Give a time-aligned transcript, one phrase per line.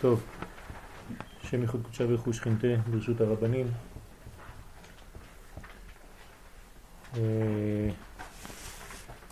[0.00, 0.24] טוב,
[1.42, 3.66] השם ייחוד קודשה ברכו שכינתה ברשות הרבנים.
[7.16, 7.20] אה,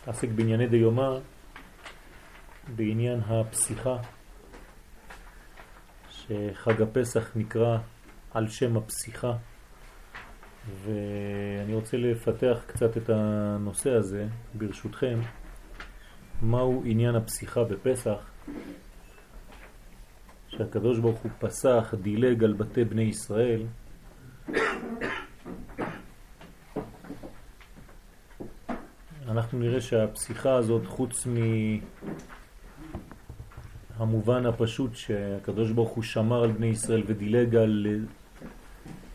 [0.06, 1.18] עסק בענייני דיומא,
[2.76, 3.96] בעניין הפסיכה,
[6.10, 7.78] שחג הפסח נקרא
[8.34, 9.32] על שם הפסיכה,
[10.66, 15.18] ואני רוצה לפתח קצת את הנושא הזה, ברשותכם,
[16.42, 18.30] מהו עניין הפסיכה בפסח,
[20.48, 23.62] שהקדוש ברוך הוא פסח, דילג על בתי בני ישראל,
[29.28, 31.26] אנחנו נראה שהפסיכה הזאת, חוץ
[33.98, 37.86] מהמובן הפשוט שהקדוש ברוך הוא שמר על בני ישראל ודילג על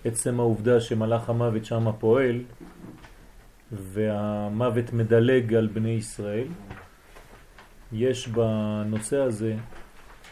[0.08, 2.42] עצם העובדה שמלאך המוות שם פועל
[3.72, 6.48] והמוות מדלג על בני ישראל,
[7.92, 9.56] יש בנושא הזה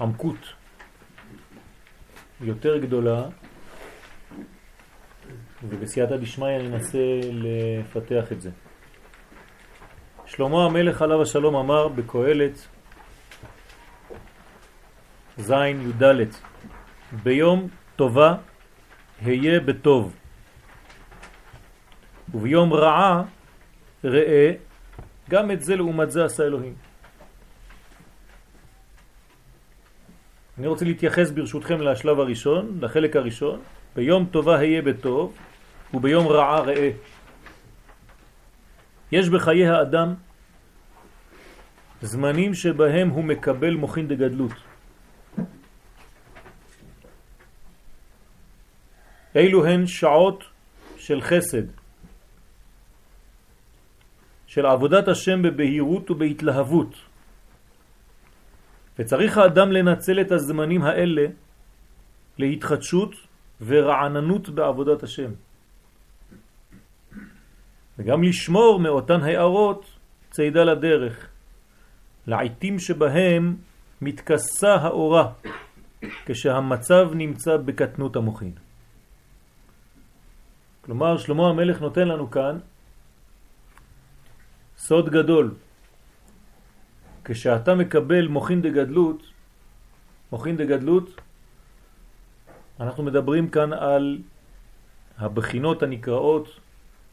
[0.02, 0.54] עמקות
[2.42, 3.26] יותר גדולה
[5.64, 8.50] ובסייעתא דשמיא ננסה לפתח את זה.
[10.26, 12.68] שלמה המלך עליו השלום אמר בקהלת
[15.38, 16.04] זין י"ד
[17.24, 18.36] ביום טובה
[19.22, 20.16] היה בטוב
[22.34, 23.24] וביום רעה
[24.04, 24.52] ראה
[25.30, 26.74] גם את זה לעומת זה עשה אלוהים.
[30.58, 33.60] אני רוצה להתייחס ברשותכם לשלב הראשון, לחלק הראשון,
[33.96, 35.38] ביום טובה היה בטוב
[35.94, 36.92] וביום רעה ראה.
[39.12, 40.14] יש בחיי האדם
[42.02, 44.75] זמנים שבהם הוא מקבל מוכין דגדלות.
[49.36, 50.44] אילו הן שעות
[50.98, 51.68] של חסד,
[54.48, 56.96] של עבודת השם בבהירות ובהתלהבות.
[59.00, 61.26] וצריך האדם לנצל את הזמנים האלה
[62.38, 63.12] להתחדשות
[63.62, 65.32] ורעננות בעבודת השם.
[68.00, 69.86] וגם לשמור מאותן הערות
[70.32, 71.28] צידה לדרך,
[72.28, 73.56] לעיתים שבהם
[74.02, 75.32] מתכסה האורה
[76.26, 78.52] כשהמצב נמצא בקטנות המוחין.
[80.86, 82.58] כלומר, שלמה המלך נותן לנו כאן
[84.78, 85.54] סוד גדול.
[87.26, 89.22] כשאתה מקבל מוכין דגדלות,
[90.32, 91.22] מוכין דגדלות,
[92.80, 94.18] אנחנו מדברים כאן על
[95.18, 96.60] הבחינות הנקראות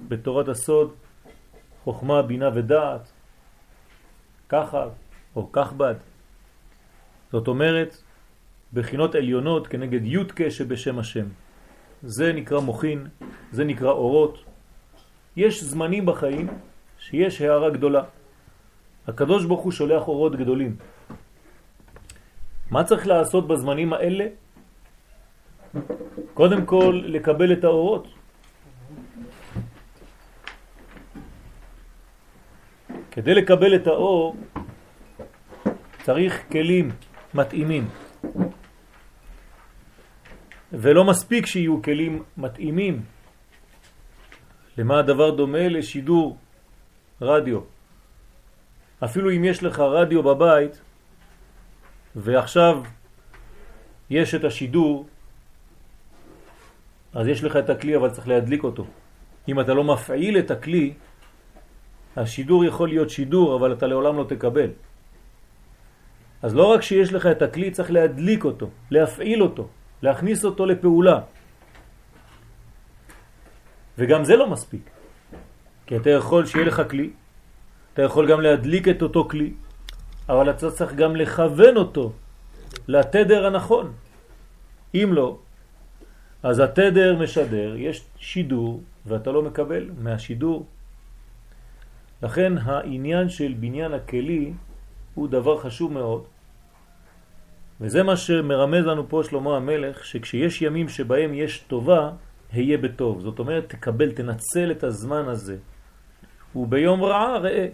[0.08, 0.94] בתורת הסוד,
[1.84, 3.12] חוכמה, בינה ודעת,
[4.48, 4.86] ככה
[5.36, 5.94] או כך בד.
[7.32, 8.02] זאת אומרת,
[8.72, 11.26] בחינות עליונות כנגד יודקה שבשם השם.
[12.02, 13.06] זה נקרא מוכין,
[13.52, 14.38] זה נקרא אורות.
[15.36, 16.46] יש זמנים בחיים
[16.98, 18.02] שיש הערה גדולה.
[19.08, 20.76] הקדוש ברוך הוא שולח אורות גדולים.
[22.70, 24.26] מה צריך לעשות בזמנים האלה?
[26.34, 28.08] קודם כל לקבל את האורות.
[33.10, 34.36] כדי לקבל את האור
[36.02, 36.90] צריך כלים
[37.34, 37.88] מתאימים.
[40.72, 43.04] ולא מספיק שיהיו כלים מתאימים.
[44.78, 45.68] למה הדבר דומה?
[45.68, 46.36] לשידור
[47.20, 47.60] רדיו.
[49.04, 50.80] אפילו אם יש לך רדיו בבית
[52.16, 52.82] ועכשיו
[54.10, 55.06] יש את השידור,
[57.14, 58.86] אז יש לך את הכלי אבל צריך להדליק אותו.
[59.48, 60.94] אם אתה לא מפעיל את הכלי,
[62.16, 64.70] השידור יכול להיות שידור אבל אתה לעולם לא תקבל.
[66.42, 69.68] אז לא רק שיש לך את הכלי, צריך להדליק אותו, להפעיל אותו,
[70.02, 71.20] להכניס אותו לפעולה.
[73.98, 74.90] וגם זה לא מספיק.
[75.86, 77.10] כי אתה יכול שיהיה לך כלי,
[77.94, 79.52] אתה יכול גם להדליק את אותו כלי,
[80.28, 82.12] אבל אתה צריך גם לכוון אותו
[82.88, 83.92] לתדר הנכון.
[84.94, 85.38] אם לא,
[86.42, 90.66] אז התדר משדר, יש שידור, ואתה לא מקבל מהשידור.
[92.22, 94.52] לכן העניין של בניין הכלי
[95.14, 96.24] הוא דבר חשוב מאוד,
[97.82, 102.10] וזה מה שמרמז לנו פה שלמה המלך, שכשיש ימים שבהם יש טובה,
[102.52, 103.20] היה בטוב.
[103.20, 105.56] זאת אומרת, תקבל, תנצל את הזמן הזה.
[106.56, 107.66] וביום רעה ראה.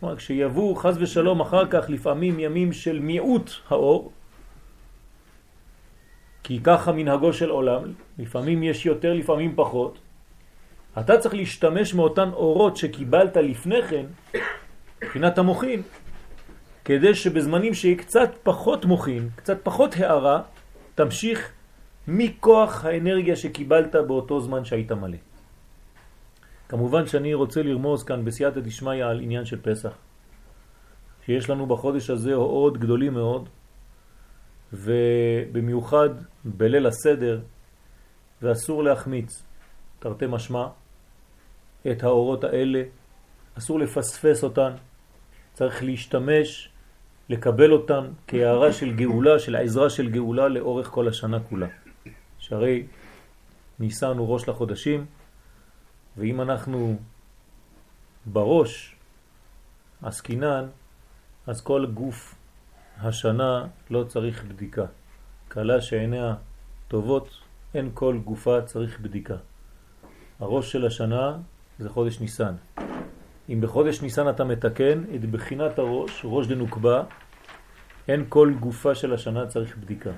[0.00, 4.12] כלומר, כשיבואו חז ושלום אחר כך לפעמים ימים של מיעוט האור,
[6.42, 7.82] כי ככה מנהגו של עולם,
[8.18, 9.98] לפעמים יש יותר, לפעמים פחות,
[10.98, 14.06] אתה צריך להשתמש מאותן אורות שקיבלת לפני כן,
[15.02, 15.82] מבחינת המוחין,
[16.86, 20.42] כדי שבזמנים שיהיה קצת פחות מוכין, קצת פחות הערה,
[20.94, 21.52] תמשיך
[22.08, 25.16] מכוח האנרגיה שקיבלת באותו זמן שהיית מלא.
[26.68, 29.90] כמובן שאני רוצה לרמוז כאן בסייעתא דשמיא על עניין של פסח.
[31.24, 33.48] שיש לנו בחודש הזה הוראות גדולים מאוד,
[34.72, 36.10] ובמיוחד
[36.44, 37.40] בליל הסדר,
[38.42, 39.42] ואסור להחמיץ,
[39.98, 40.66] תרתי משמע,
[41.90, 42.82] את האורות האלה,
[43.58, 44.72] אסור לפספס אותן,
[45.52, 46.75] צריך להשתמש,
[47.28, 51.66] לקבל אותן כהערה של גאולה, של העזרה של גאולה לאורך כל השנה כולה.
[52.38, 52.86] שהרי
[53.78, 55.06] ניסן הוא ראש לחודשים,
[56.16, 56.96] ואם אנחנו
[58.26, 58.96] בראש
[60.02, 60.66] עסקינן,
[61.46, 62.34] אז כל גוף
[62.98, 64.84] השנה לא צריך בדיקה.
[65.48, 66.34] קלה שעיניה
[66.88, 67.28] טובות,
[67.74, 69.36] אין כל גופה צריך בדיקה.
[70.40, 71.38] הראש של השנה
[71.78, 72.54] זה חודש ניסן.
[73.48, 77.02] אם בחודש ניסן אתה מתקן את בחינת הראש, ראש דנוקבה,
[78.08, 80.10] אין כל גופה של השנה צריך בדיקה.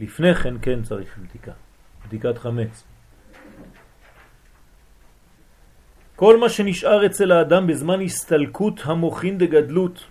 [0.00, 1.52] לפני כן כן צריך בדיקה,
[2.06, 2.84] בדיקת חמץ.
[6.16, 10.04] כל מה שנשאר אצל האדם בזמן הסתלקות המוכין דגדלות,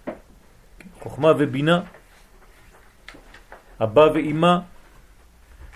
[0.99, 1.81] חוכמה ובינה,
[3.83, 4.57] אבא ואימא,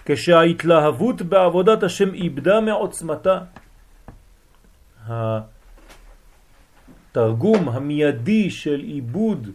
[0.05, 3.39] כשההתלהבות בעבודת השם איבדה מעוצמתה,
[7.11, 9.47] התרגום המיידי של עיבוד,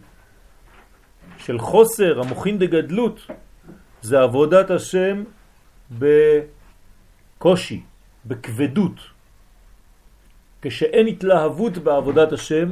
[1.37, 3.27] של חוסר, המוכין דגדלות,
[4.01, 5.23] זה עבודת השם
[5.91, 7.81] בקושי,
[8.25, 8.99] בכבדות.
[10.61, 12.71] כשאין התלהבות בעבודת השם,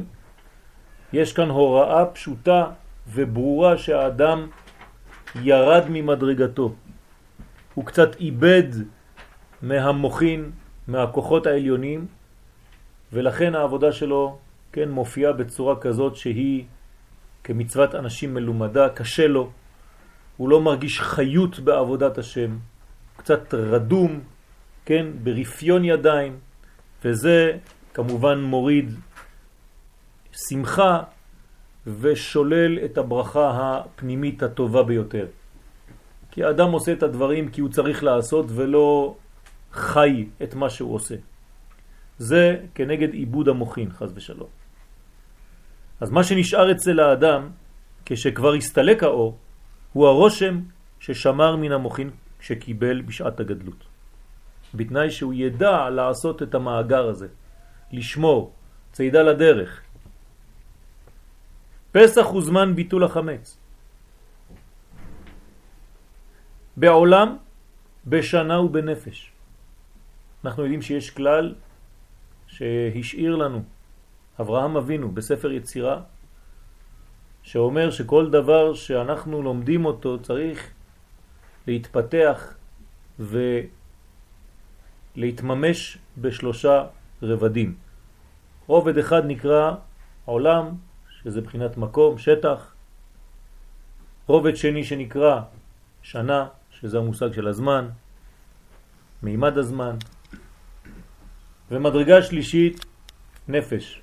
[1.12, 2.70] יש כאן הוראה פשוטה
[3.08, 4.46] וברורה שהאדם
[5.42, 6.74] ירד ממדרגתו.
[7.74, 8.86] הוא קצת איבד
[9.62, 10.50] מהמוחין,
[10.88, 12.06] מהכוחות העליונים,
[13.12, 14.38] ולכן העבודה שלו
[14.76, 16.64] כן מופיעה בצורה כזאת שהיא
[17.44, 19.50] כמצוות אנשים מלומדה, קשה לו,
[20.36, 22.58] הוא לא מרגיש חיות בעבודת השם,
[23.16, 24.20] קצת רדום,
[24.84, 26.38] כן, ברפיון ידיים,
[27.04, 27.56] וזה
[27.94, 28.90] כמובן מוריד
[30.48, 31.02] שמחה
[31.86, 35.26] ושולל את הברכה הפנימית הטובה ביותר.
[36.30, 39.16] כי האדם עושה את הדברים כי הוא צריך לעשות ולא
[39.72, 41.16] חי את מה שהוא עושה.
[42.18, 44.65] זה כנגד עיבוד המוחין, חז ושלום.
[46.00, 47.50] אז מה שנשאר אצל האדם,
[48.04, 49.38] כשכבר הסתלק האור,
[49.92, 50.60] הוא הרושם
[51.00, 52.10] ששמר מן המוחין
[52.40, 53.84] שקיבל בשעת הגדלות.
[54.74, 57.28] בתנאי שהוא ידע לעשות את המאגר הזה.
[57.92, 58.52] לשמור,
[58.92, 59.82] צעידה לדרך.
[61.92, 63.56] פסח הוא זמן ביטול החמץ.
[66.76, 67.36] בעולם,
[68.06, 69.32] בשנה ובנפש.
[70.44, 71.54] אנחנו יודעים שיש כלל
[72.46, 73.62] שהשאיר לנו
[74.40, 76.00] אברהם אבינו בספר יצירה,
[77.42, 80.70] שאומר שכל דבר שאנחנו לומדים אותו צריך
[81.66, 82.54] להתפתח
[85.16, 86.86] ולהתממש בשלושה
[87.22, 87.74] רבדים.
[88.66, 89.74] רובד אחד נקרא
[90.24, 90.74] עולם,
[91.22, 92.74] שזה בחינת מקום, שטח.
[94.26, 95.40] רובד שני שנקרא
[96.02, 97.88] שנה, שזה המושג של הזמן,
[99.22, 99.96] מימד הזמן.
[101.70, 102.84] ומדרגה שלישית,
[103.48, 104.02] נפש,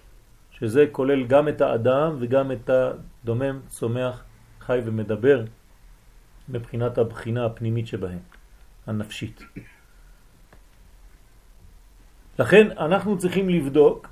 [0.63, 4.23] שזה כולל גם את האדם וגם את הדומם, צומח,
[4.59, 5.43] חי ומדבר,
[6.49, 8.19] מבחינת הבחינה הפנימית שבהם,
[8.87, 9.41] הנפשית.
[12.39, 14.07] לכן אנחנו צריכים לבדוק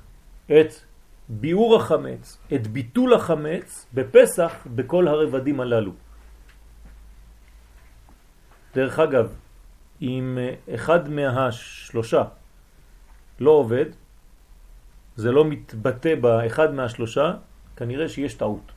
[0.46, 0.72] את
[1.28, 5.92] ביאור החמץ, את ביטול החמץ בפסח בכל הרבדים הללו.
[8.74, 9.32] דרך אגב,
[10.02, 10.38] אם
[10.74, 12.24] אחד מהשלושה
[13.40, 14.01] לא עובד,
[15.16, 17.34] זה לא מתבטא באחד מהשלושה,
[17.76, 18.72] כנראה שיש טעות.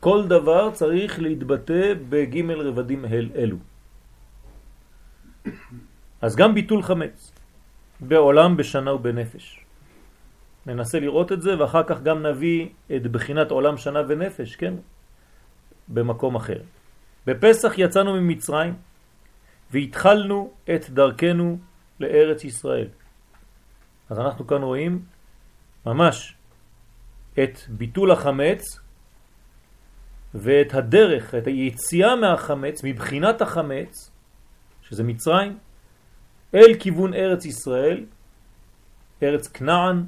[0.00, 3.56] כל דבר צריך להתבטא בג' רבדים אלו.
[6.22, 7.32] אז גם ביטול חמץ.
[8.00, 9.64] בעולם, בשנה ובנפש.
[10.66, 14.74] ננסה לראות את זה ואחר כך גם נביא את בחינת עולם שנה ונפש, כן?
[15.88, 16.60] במקום אחר.
[17.26, 18.74] בפסח יצאנו ממצרים
[19.70, 21.58] והתחלנו את דרכנו
[22.00, 22.88] לארץ ישראל.
[24.10, 25.02] אז אנחנו כאן רואים
[25.86, 26.34] ממש
[27.34, 28.62] את ביטול החמץ
[30.34, 34.10] ואת הדרך, את היציאה מהחמץ, מבחינת החמץ,
[34.82, 35.58] שזה מצרים,
[36.54, 38.04] אל כיוון ארץ ישראל,
[39.22, 40.04] ארץ כנען,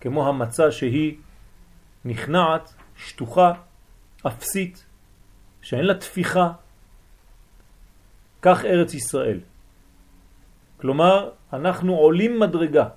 [0.00, 1.16] כמו המצה שהיא
[2.04, 3.52] נכנעת, שטוחה,
[4.26, 4.84] אפסית,
[5.62, 6.52] שאין לה תפיחה,
[8.42, 9.40] כך ארץ ישראל.
[10.80, 12.88] כלומר, אנחנו עולים מדרגה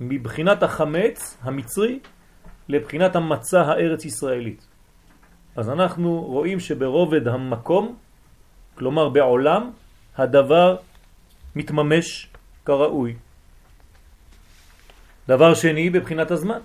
[0.00, 1.98] מבחינת החמץ המצרי
[2.68, 4.66] לבחינת המצה הארץ ישראלית.
[5.56, 7.96] אז אנחנו רואים שברובד המקום,
[8.74, 9.70] כלומר בעולם,
[10.16, 10.76] הדבר
[11.56, 12.28] מתממש
[12.64, 13.14] כראוי.
[15.28, 16.58] דבר שני, בבחינת הזמן.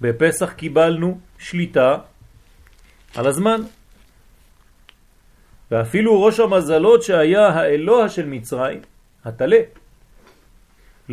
[0.00, 1.98] בפסח קיבלנו שליטה
[3.14, 3.60] על הזמן.
[5.70, 8.80] ואפילו ראש המזלות שהיה האלוה של מצרים,
[9.24, 9.60] התלה,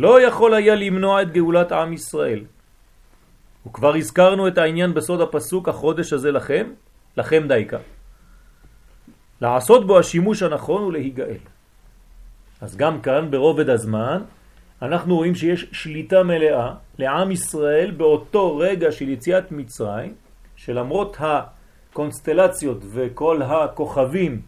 [0.00, 2.44] לא יכול היה למנוע את גאולת עם ישראל.
[3.66, 6.66] וכבר הזכרנו את העניין בסוד הפסוק, החודש הזה לכם,
[7.16, 7.78] לכם דייקה.
[9.40, 11.44] לעשות בו השימוש הנכון ולהיגאל.
[12.60, 14.22] אז גם כאן ברובד הזמן
[14.82, 20.14] אנחנו רואים שיש שליטה מלאה לעם ישראל באותו רגע של יציאת מצרים,
[20.56, 24.40] שלמרות הקונסטלציות וכל הכוכבים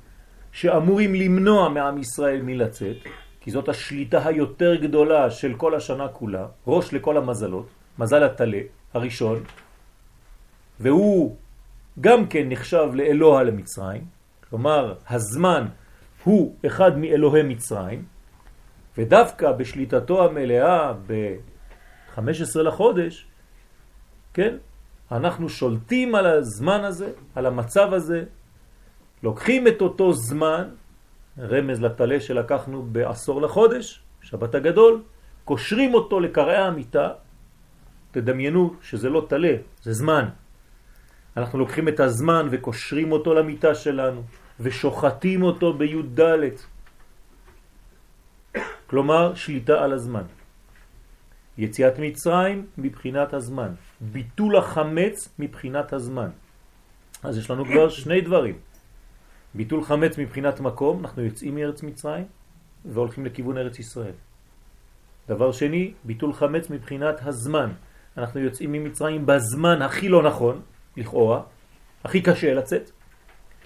[0.52, 2.96] שאמורים למנוע מעם ישראל מלצאת,
[3.42, 7.66] כי זאת השליטה היותר גדולה של כל השנה כולה, ראש לכל המזלות,
[7.98, 8.60] מזל התלה
[8.94, 9.42] הראשון,
[10.80, 11.36] והוא
[12.00, 14.04] גם כן נחשב לאלוה למצרים,
[14.50, 15.66] כלומר הזמן
[16.24, 18.04] הוא אחד מאלוהי מצרים,
[18.98, 23.26] ודווקא בשליטתו המלאה ב-15 לחודש,
[24.34, 24.56] כן,
[25.12, 28.24] אנחנו שולטים על הזמן הזה, על המצב הזה,
[29.22, 30.68] לוקחים את אותו זמן,
[31.38, 35.02] רמז לתלה שלקחנו בעשור לחודש, שבת הגדול,
[35.44, 37.08] קושרים אותו לקראי המיטה,
[38.10, 40.28] תדמיינו שזה לא תלה, זה זמן.
[41.36, 44.22] אנחנו לוקחים את הזמן וקושרים אותו למיטה שלנו,
[44.60, 46.20] ושוחטים אותו בי"ד.
[48.86, 50.24] כלומר, שליטה על הזמן.
[51.58, 56.30] יציאת מצרים מבחינת הזמן, ביטול החמץ מבחינת הזמן.
[57.22, 58.56] אז יש לנו כבר שני דברים.
[59.54, 62.24] ביטול חמץ מבחינת מקום, אנחנו יוצאים מארץ מצרים
[62.84, 64.12] והולכים לכיוון ארץ ישראל.
[65.28, 67.72] דבר שני, ביטול חמץ מבחינת הזמן.
[68.18, 70.60] אנחנו יוצאים ממצרים בזמן הכי לא נכון,
[70.96, 71.42] לכאורה,
[72.04, 72.90] הכי קשה לצאת,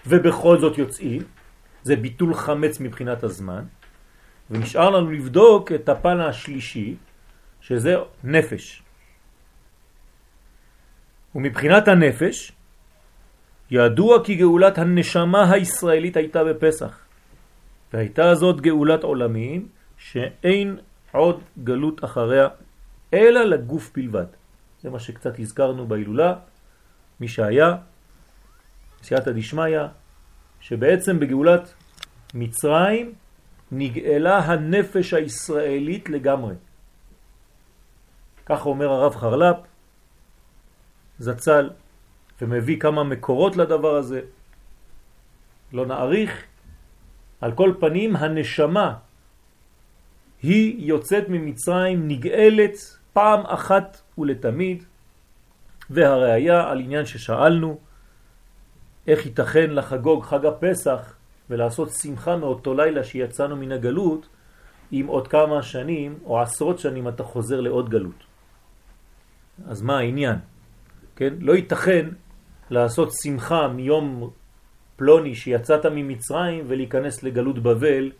[0.06, 1.22] ובכל זאת יוצאים,
[1.82, 3.64] זה ביטול חמץ מבחינת הזמן,
[4.50, 6.96] ונשאר לנו לבדוק את הפן השלישי,
[7.60, 8.82] שזה נפש.
[11.34, 12.52] ומבחינת הנפש,
[13.70, 16.98] ידוע כי גאולת הנשמה הישראלית הייתה בפסח.
[17.92, 19.68] והייתה זאת גאולת עולמיים
[19.98, 20.78] שאין
[21.12, 22.48] עוד גלות אחריה
[23.14, 24.26] אלא לגוף בלבד.
[24.82, 26.34] זה מה שקצת הזכרנו בהילולה,
[27.20, 27.76] מי שהיה,
[29.02, 29.80] סייעתא דשמיא,
[30.60, 31.74] שבעצם בגאולת
[32.34, 33.12] מצרים
[33.72, 36.54] נגאלה הנפש הישראלית לגמרי.
[38.46, 39.56] כך אומר הרב חרל"פ,
[41.18, 41.70] זצ"ל,
[42.42, 44.20] ומביא כמה מקורות לדבר הזה.
[45.72, 46.44] לא נעריך.
[47.40, 48.94] על כל פנים, הנשמה
[50.42, 52.76] היא יוצאת ממצרים, נגאלת
[53.12, 54.84] פעם אחת ולתמיד,
[55.90, 57.78] והראיה על עניין ששאלנו,
[59.06, 61.14] איך ייתכן לחגוג חג הפסח
[61.50, 64.28] ולעשות שמחה מאותו לילה שיצאנו מן הגלות,
[64.92, 68.24] אם עוד כמה שנים או עשרות שנים אתה חוזר לעוד גלות.
[69.68, 70.38] אז מה העניין?
[71.16, 71.34] כן?
[71.40, 72.06] לא ייתכן
[72.70, 74.30] לעשות שמחה מיום
[74.96, 78.12] פלוני שיצאת ממצרים ולהיכנס לגלות בבל,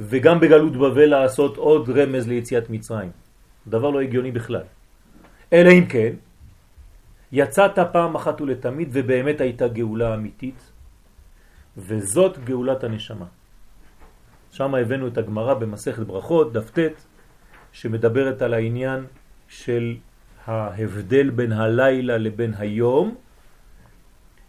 [0.00, 3.10] וגם בגלות בבל לעשות עוד רמז ליציאת מצרים.
[3.66, 4.66] דבר לא הגיוני בכלל.
[5.52, 6.12] אלא אם כן,
[7.32, 10.70] יצאת פעם אחת ולתמיד ובאמת הייתה גאולה אמיתית,
[11.76, 13.26] וזאת גאולת הנשמה.
[14.52, 17.04] שם הבאנו את הגמרא במסכת ברכות, דף ט',
[17.72, 19.04] שמדברת על העניין
[19.48, 19.96] של
[20.46, 23.14] ההבדל בין הלילה לבין היום,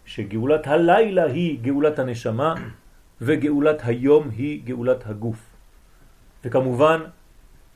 [0.06, 2.56] שגאולת הלילה היא גאולת הנשמה
[3.22, 5.40] וגאולת היום היא גאולת הגוף.
[6.46, 7.02] וכמובן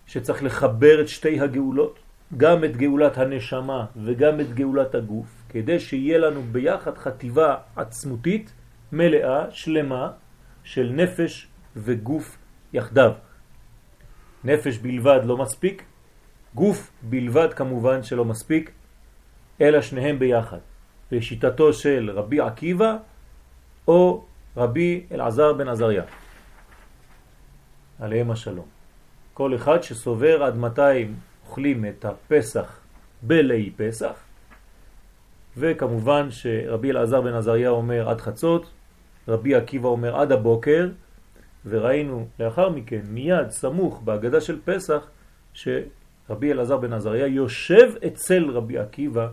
[0.05, 1.99] שצריך לחבר את שתי הגאולות,
[2.37, 8.51] גם את גאולת הנשמה וגם את גאולת הגוף, כדי שיהיה לנו ביחד חטיבה עצמותית
[8.91, 10.11] מלאה, שלמה,
[10.63, 12.37] של נפש וגוף
[12.73, 13.11] יחדיו.
[14.43, 15.83] נפש בלבד לא מספיק,
[16.55, 18.71] גוף בלבד כמובן שלא מספיק,
[19.61, 20.59] אלא שניהם ביחד.
[21.11, 22.97] לשיטתו של רבי עקיבא
[23.87, 24.25] או
[24.57, 26.03] רבי אלעזר בן עזריה.
[27.99, 28.65] עליהם השלום.
[29.33, 31.07] כל אחד שסובר עד מתי
[31.45, 32.79] אוכלים את הפסח
[33.21, 34.13] בלי פסח,
[35.57, 38.71] וכמובן שרבי אלעזר בן עזריה אומר עד חצות,
[39.27, 40.89] רבי עקיבא אומר עד הבוקר,
[41.65, 45.07] וראינו לאחר מכן מיד סמוך בהגדה של פסח
[45.53, 49.27] שרבי אלעזר בן עזריה יושב אצל רבי עקיבא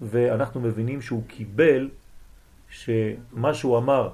[0.00, 1.88] ואנחנו מבינים שהוא קיבל
[2.70, 4.10] שמה שהוא אמר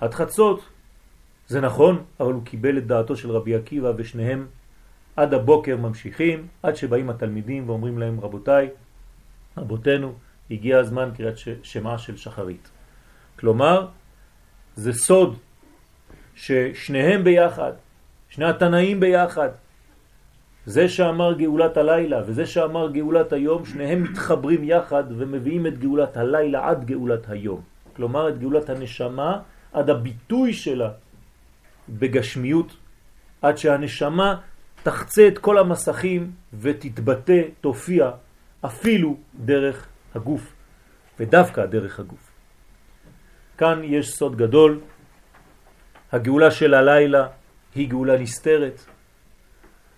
[0.00, 0.60] עד חצות
[1.48, 4.46] זה נכון, אבל הוא קיבל את דעתו של רבי עקיבא ושניהם
[5.16, 8.68] עד הבוקר ממשיכים, עד שבאים התלמידים ואומרים להם רבותיי,
[9.56, 10.14] רבותינו,
[10.50, 12.70] הגיע הזמן קריאת שמה של שחרית.
[13.38, 13.88] כלומר,
[14.76, 15.38] זה סוד
[16.34, 17.72] ששניהם ביחד,
[18.28, 19.48] שני התנאים ביחד,
[20.66, 26.68] זה שאמר גאולת הלילה וזה שאמר גאולת היום, שניהם מתחברים יחד ומביאים את גאולת הלילה
[26.68, 27.60] עד גאולת היום.
[27.96, 29.38] כלומר את גאולת הנשמה
[29.72, 30.90] עד הביטוי שלה
[31.88, 32.76] בגשמיות,
[33.42, 34.34] עד שהנשמה
[34.82, 36.30] תחצה את כל המסכים
[36.60, 38.10] ותתבטא, תופיע,
[38.64, 40.52] אפילו דרך הגוף,
[41.20, 42.30] ודווקא דרך הגוף.
[43.58, 44.80] כאן יש סוד גדול,
[46.12, 47.26] הגאולה של הלילה
[47.74, 48.95] היא גאולה נסתרת,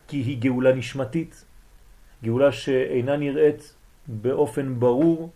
[0.08, 1.44] כי היא גאולה נשמתית,
[2.24, 3.74] גאולה שאינה נראית
[4.06, 5.30] באופן ברור,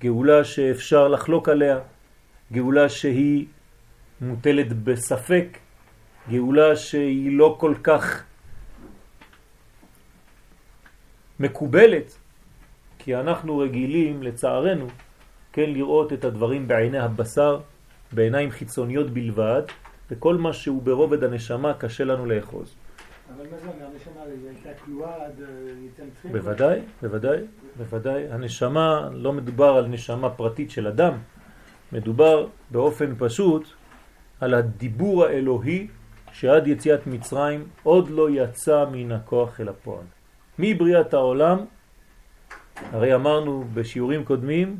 [0.00, 1.78] גאולה שאפשר לחלוק עליה,
[2.52, 3.46] גאולה שהיא
[4.20, 5.58] מוטלת בספק,
[6.30, 8.24] גאולה שהיא לא כל כך
[11.40, 12.18] מקובלת,
[12.98, 14.86] כי אנחנו רגילים, לצערנו,
[15.52, 17.60] כן לראות את הדברים בעיני הבשר,
[18.12, 19.62] בעיניים חיצוניות בלבד,
[20.10, 22.83] וכל מה שהוא ברובד הנשמה קשה לנו לאחוז.
[23.32, 23.46] אבל
[26.26, 26.32] אה?
[26.32, 27.38] בוודאי, בוודאי,
[27.76, 28.32] בוודאי.
[28.32, 31.12] הנשמה, לא מדובר על נשמה פרטית של אדם,
[31.92, 33.68] מדובר באופן פשוט
[34.40, 35.88] על הדיבור האלוהי
[36.32, 40.04] שעד יציאת מצרים עוד לא יצא מן הכוח אל הפועל.
[40.58, 41.58] מבריאת העולם,
[42.76, 44.76] הרי אמרנו בשיעורים קודמים,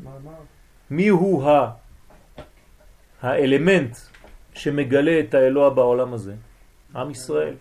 [0.89, 1.71] מי הוא ה...
[3.21, 3.97] האלמנט
[4.53, 6.35] שמגלה את האלוה בעולם הזה?
[6.95, 7.55] עם ישראל.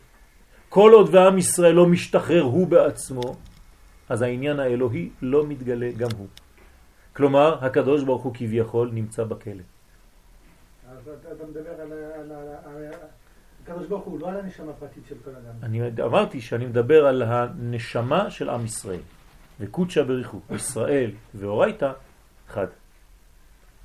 [0.75, 3.37] כל עוד ועם ישראל לא משתחרר הוא בעצמו,
[4.09, 6.27] אז העניין האלוהי לא מתגלה גם הוא.
[7.13, 9.63] כלומר, הקדוש ברוך הוא כביכול נמצא בכלא.
[10.91, 11.71] אז אתה מדבר
[12.65, 12.83] על
[13.63, 15.55] הקדוש ברוך הוא, לא על הנשמה הפרטית של כל אדם.
[15.63, 19.01] אני אמרתי שאני מדבר על הנשמה של עם ישראל.
[19.61, 21.93] וקודשה בריחו, ישראל ואורייתא,
[22.51, 22.67] אחד.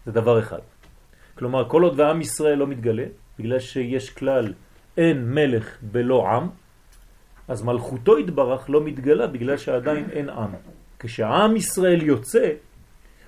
[0.05, 0.61] זה דבר אחד.
[1.37, 3.05] כלומר, כל עוד ועם ישראל לא מתגלה,
[3.39, 4.53] בגלל שיש כלל
[4.97, 6.49] אין מלך בלא עם,
[7.49, 10.49] אז מלכותו התברך לא מתגלה בגלל שעדיין אין עם.
[10.99, 12.49] כשהעם ישראל יוצא,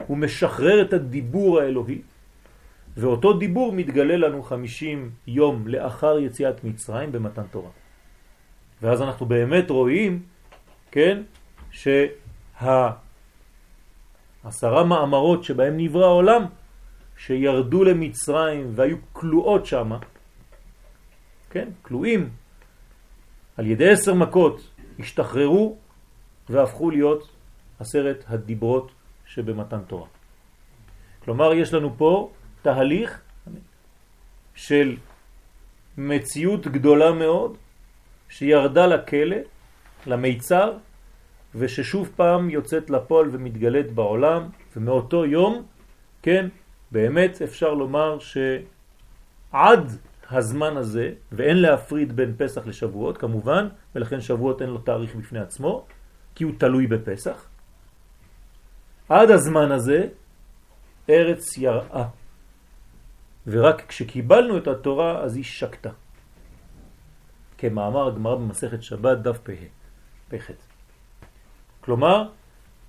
[0.07, 2.01] הוא משחרר את הדיבור האלוהי,
[2.97, 7.69] ואותו דיבור מתגלה לנו חמישים יום לאחר יציאת מצרים במתן תורה.
[8.81, 10.23] ואז אנחנו באמת רואים,
[10.91, 11.21] כן,
[11.71, 12.93] שהעשרה
[14.85, 16.45] מאמרות שבהם נברא העולם,
[17.17, 19.91] שירדו למצרים והיו כלואות שם,
[21.49, 22.29] כן, כלואים,
[23.57, 24.61] על ידי עשר מכות
[24.99, 25.77] השתחררו
[26.49, 27.29] והפכו להיות
[27.79, 28.91] עשרת הדיברות
[29.25, 30.07] שבמתן תורה.
[31.23, 33.21] כלומר, יש לנו פה תהליך
[34.55, 34.97] של
[35.97, 37.57] מציאות גדולה מאוד
[38.29, 39.37] שירדה לכלא,
[40.05, 40.77] למיצר,
[41.55, 45.63] וששוב פעם יוצאת לפועל ומתגלית בעולם, ומאותו יום,
[46.21, 46.47] כן,
[46.91, 49.97] באמת אפשר לומר שעד
[50.31, 55.85] הזמן הזה, ואין להפריד בין פסח לשבועות כמובן, ולכן שבועות אין לו תאריך בפני עצמו,
[56.35, 57.47] כי הוא תלוי בפסח.
[59.09, 60.07] עד הזמן הזה
[61.09, 62.07] ארץ יראה.
[63.47, 65.89] ורק כשקיבלנו את התורה אז היא שקטה.
[67.57, 69.53] כמאמר הגמרא במסכת שבת דף פ"ה,
[70.29, 70.51] פ"ח.
[71.81, 72.29] כלומר,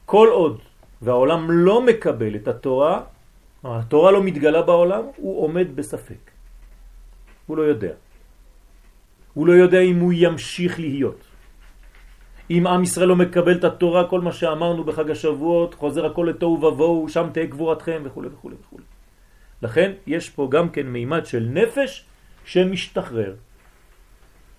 [0.07, 0.61] כל עוד
[1.03, 3.03] והעולם לא מקבל את התורה,
[3.65, 6.32] התורה לא מתגלה בעולם, הוא עומד בספק.
[7.47, 7.95] הוא לא יודע.
[9.35, 11.21] הוא לא יודע אם הוא ימשיך להיות.
[12.51, 16.53] אם עם ישראל לא מקבל את התורה, כל מה שאמרנו בחג השבועות, חוזר הכל לתוהו
[16.53, 18.79] ובוהו, שם תהיה גבורתכם וכו' וכו' וכו'.
[19.63, 22.05] לכן יש פה גם כן מימד של נפש
[22.45, 23.35] שמשתחרר.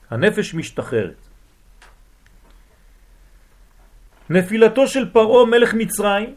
[0.10, 1.22] הנפש משתחררת.
[4.30, 6.36] נפילתו של פרעה מלך מצרים,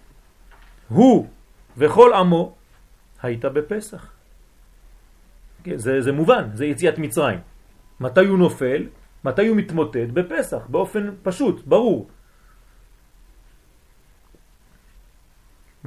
[0.88, 1.28] הוא
[1.76, 2.54] וכל עמו,
[3.22, 4.15] הייתה בפסח.
[5.74, 7.38] זה, זה מובן, זה יציאת מצרים.
[8.00, 8.86] מתי הוא נופל?
[9.24, 10.08] מתי הוא מתמוטט?
[10.12, 12.08] בפסח, באופן פשוט, ברור.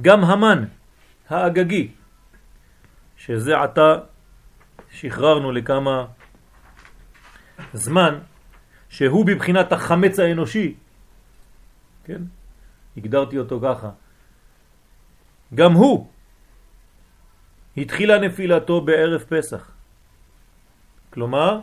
[0.00, 0.64] גם המן
[1.28, 1.92] האגגי,
[3.16, 3.94] שזה עתה
[4.90, 6.06] שחררנו לכמה
[7.72, 8.18] זמן,
[8.88, 10.74] שהוא בבחינת החמץ האנושי,
[12.04, 12.22] כן?
[12.96, 13.90] הגדרתי אותו ככה.
[15.54, 16.08] גם הוא
[17.76, 19.70] התחילה נפילתו בערב פסח.
[21.10, 21.60] כלומר,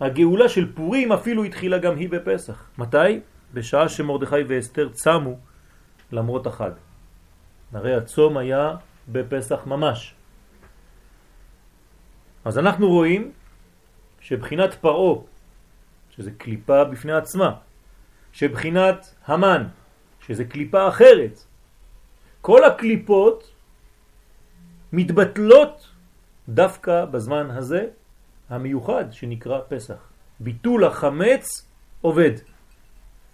[0.00, 2.70] הגאולה של פורים אפילו התחילה גם היא בפסח.
[2.78, 3.20] מתי?
[3.54, 5.38] בשעה שמרדכי ואסתר צמו
[6.12, 6.70] למרות החג.
[7.72, 8.76] הרי הצום היה
[9.08, 10.14] בפסח ממש.
[12.44, 13.32] אז אנחנו רואים
[14.20, 15.26] שבחינת פרעו,
[16.10, 17.54] שזה קליפה בפני עצמה,
[18.32, 19.66] שבחינת המן,
[20.26, 21.44] שזה קליפה אחרת,
[22.40, 23.51] כל הקליפות
[24.92, 25.88] מתבטלות
[26.48, 27.86] דווקא בזמן הזה
[28.50, 30.08] המיוחד שנקרא פסח.
[30.40, 31.66] ביטול החמץ
[32.00, 32.30] עובד.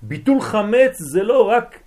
[0.02, 1.80] ביטול חמץ זה לא רק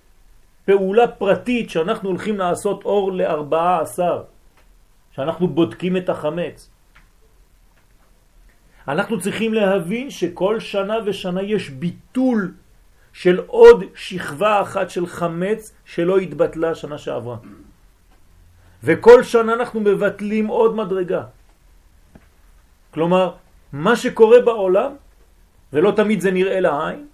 [0.64, 4.22] פעולה פרטית שאנחנו הולכים לעשות אור לארבעה עשר,
[5.12, 6.70] שאנחנו בודקים את החמץ.
[8.88, 12.54] אנחנו צריכים להבין שכל שנה ושנה יש ביטול
[13.12, 17.36] של עוד שכבה אחת של חמץ שלא התבטלה שנה שעברה.
[18.84, 21.24] וכל שנה אנחנו מבטלים עוד מדרגה.
[22.90, 23.34] כלומר,
[23.72, 24.92] מה שקורה בעולם,
[25.72, 27.06] ולא תמיד זה נראה לעין,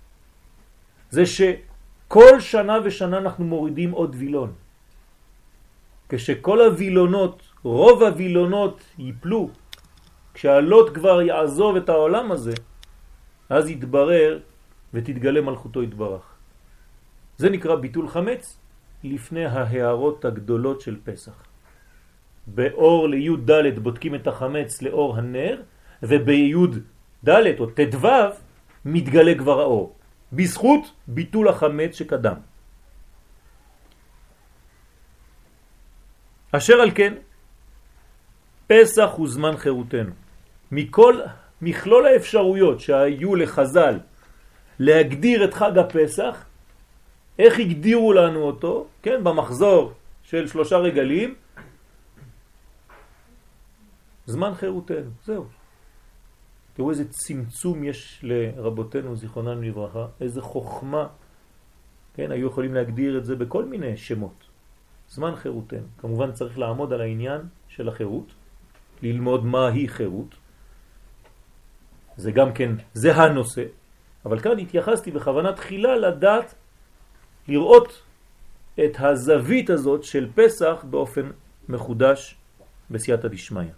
[1.11, 4.53] זה שכל שנה ושנה אנחנו מורידים עוד וילון.
[6.09, 9.51] כשכל הווילונות, רוב הווילונות ייפלו,
[10.35, 12.55] כשהלוט כבר יעזוב את העולם הזה,
[13.49, 14.41] אז יתברר
[14.95, 16.25] ותתגלה מלכותו יתברך.
[17.37, 18.59] זה נקרא ביטול חמץ
[19.05, 21.48] לפני ההערות הגדולות של פסח.
[22.55, 25.63] באור לי' ד' בודקים את החמץ לאור הנר,
[26.03, 26.55] ובי'
[27.25, 28.09] ד' או ט"ו
[28.85, 29.97] מתגלה כבר האור,
[30.33, 32.35] בזכות ביטול החמץ שקדם.
[36.53, 37.15] אשר על כן,
[38.67, 40.13] פסח הוא זמן חירותנו.
[40.73, 41.21] מכל
[41.63, 43.99] מכלול האפשרויות שהיו לחז"ל
[44.79, 46.45] להגדיר את חג הפסח,
[47.39, 51.35] איך הגדירו לנו אותו, כן, במחזור של שלושה רגלים,
[54.29, 55.45] זמן חירותנו, זהו.
[56.75, 61.07] תראו איזה צמצום יש לרבותינו זיכרונם לברכה, איזה חוכמה,
[62.15, 64.45] כן, היו יכולים להגדיר את זה בכל מיני שמות.
[65.09, 65.87] זמן חירותנו.
[65.99, 68.33] כמובן צריך לעמוד על העניין של החירות,
[69.03, 70.35] ללמוד מה היא חירות.
[72.17, 73.65] זה גם כן, זה הנושא.
[74.25, 76.55] אבל כאן התייחסתי בכוונה תחילה לדעת,
[77.49, 78.03] לראות
[78.85, 81.31] את הזווית הזאת של פסח באופן
[81.69, 82.37] מחודש
[82.91, 83.78] בסייעתא דשמיא.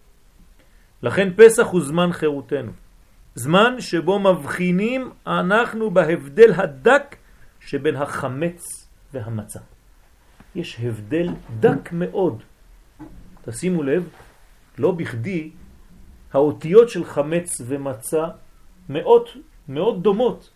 [1.02, 2.72] לכן פסח הוא זמן חירותנו.
[3.34, 7.16] זמן שבו מבחינים אנחנו בהבדל הדק
[7.60, 9.60] שבין החמץ והמצה.
[10.54, 11.28] יש הבדל
[11.60, 12.42] דק מאוד.
[13.44, 14.08] תשימו לב,
[14.78, 15.50] לא בכדי
[16.32, 18.24] האותיות של חמץ ומצה
[18.88, 19.24] מאוד
[19.68, 20.50] מאוד דומות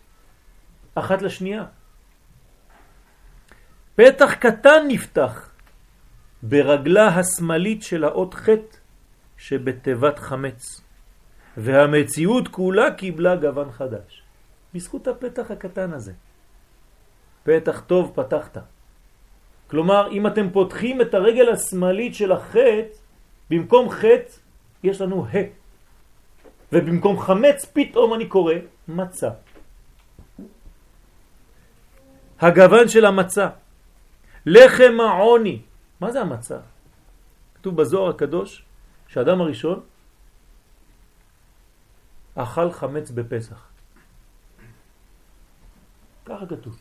[0.95, 1.65] אחת לשנייה.
[3.95, 5.49] פתח קטן נפתח
[6.43, 8.49] ברגלה השמאלית של האות ח'
[9.37, 10.81] שבתיבת חמץ,
[11.57, 14.23] והמציאות כולה קיבלה גוון חדש.
[14.73, 16.13] בזכות הפתח הקטן הזה.
[17.43, 18.57] פתח טוב פתחת.
[19.67, 22.97] כלומר, אם אתם פותחים את הרגל השמאלית של החטא,
[23.49, 24.31] במקום חטא
[24.83, 25.37] יש לנו ה.
[26.71, 28.53] ובמקום חמץ פתאום אני קורא
[28.87, 29.29] מצה.
[32.39, 33.47] הגוון של המצה.
[34.45, 35.61] לחם העוני.
[36.01, 36.57] מה זה המצה?
[37.55, 38.64] כתוב בזוהר הקדוש
[39.07, 39.79] שאדם הראשון
[42.35, 43.67] אכל חמץ בפסח.
[46.25, 46.79] ככה כתוב.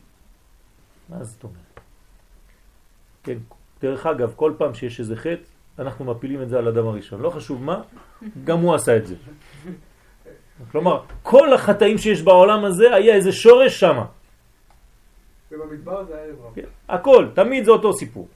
[1.08, 1.80] מה זאת אומרת?
[3.22, 3.38] כן,
[3.80, 5.42] דרך אגב, כל פעם שיש איזה חטא,
[5.78, 7.20] אנחנו מפילים את זה על אדם הראשון.
[7.20, 7.82] לא חשוב מה,
[8.44, 9.14] גם הוא עשה את זה.
[10.72, 14.04] כלומר, כל החטאים שיש בעולם הזה היה איזה שורש שם.
[15.50, 16.54] ובמדבר זה היה אברהם.
[16.54, 18.28] כן, הכל, תמיד זה אותו סיפור.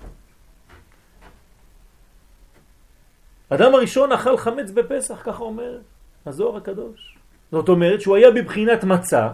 [3.50, 5.78] אדם הראשון אכל חמץ בפסח, ככה אומר
[6.26, 7.16] הזוהר הקדוש.
[7.52, 9.28] זאת אומרת שהוא היה בבחינת מצה,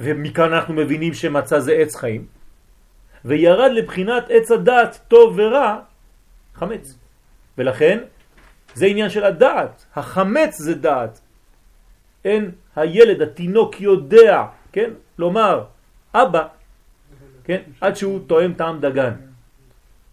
[0.00, 2.26] ומכאן אנחנו מבינים שמצה זה עץ חיים,
[3.24, 5.78] וירד לבחינת עץ הדעת טוב ורע,
[6.54, 6.98] חמץ.
[7.58, 7.98] ולכן
[8.74, 11.20] זה עניין של הדעת, החמץ זה דעת.
[12.24, 15.64] אין הילד, התינוק יודע, כן, לומר
[16.14, 16.46] אבא,
[17.44, 19.14] כן, עד שהוא תואם טעם דגן.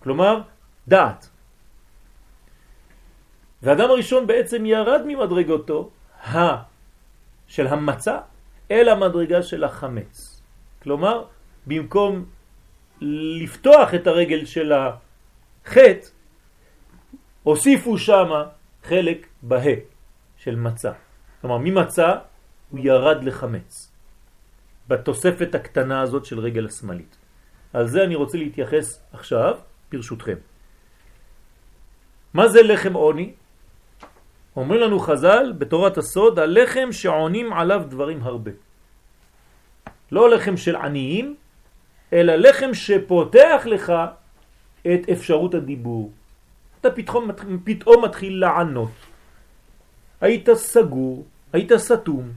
[0.04, 0.42] כלומר,
[0.88, 1.30] דעת.
[3.64, 5.90] והאדם הראשון בעצם ירד ממדרגותו
[6.24, 6.64] ה
[7.48, 8.18] של המצה
[8.72, 10.42] אל המדרגה של החמץ.
[10.84, 11.26] כלומר,
[11.68, 12.26] במקום
[13.42, 16.08] לפתוח את הרגל של החטא,
[17.44, 18.30] הוסיפו שם
[18.84, 19.60] חלק בה
[20.38, 20.92] של מצה.
[21.42, 22.16] כלומר, ממצה
[22.70, 23.92] הוא ירד לחמץ.
[24.88, 27.18] בתוספת הקטנה הזאת של רגל השמאלית.
[27.74, 29.58] על זה אני רוצה להתייחס עכשיו,
[29.92, 30.36] ברשותכם.
[32.34, 33.34] מה זה לחם עוני?
[34.56, 38.52] אומרים לנו חז"ל בתורת הסוד, הלחם שעונים עליו דברים הרבה.
[40.12, 41.36] לא לחם של עניים,
[42.14, 43.94] אלא לחם שפותח לך
[44.82, 46.12] את אפשרות הדיבור.
[46.82, 47.30] אתה פתאום,
[47.64, 48.92] פתאום מתחיל לענות.
[50.22, 52.32] היית סגור, היית סתום,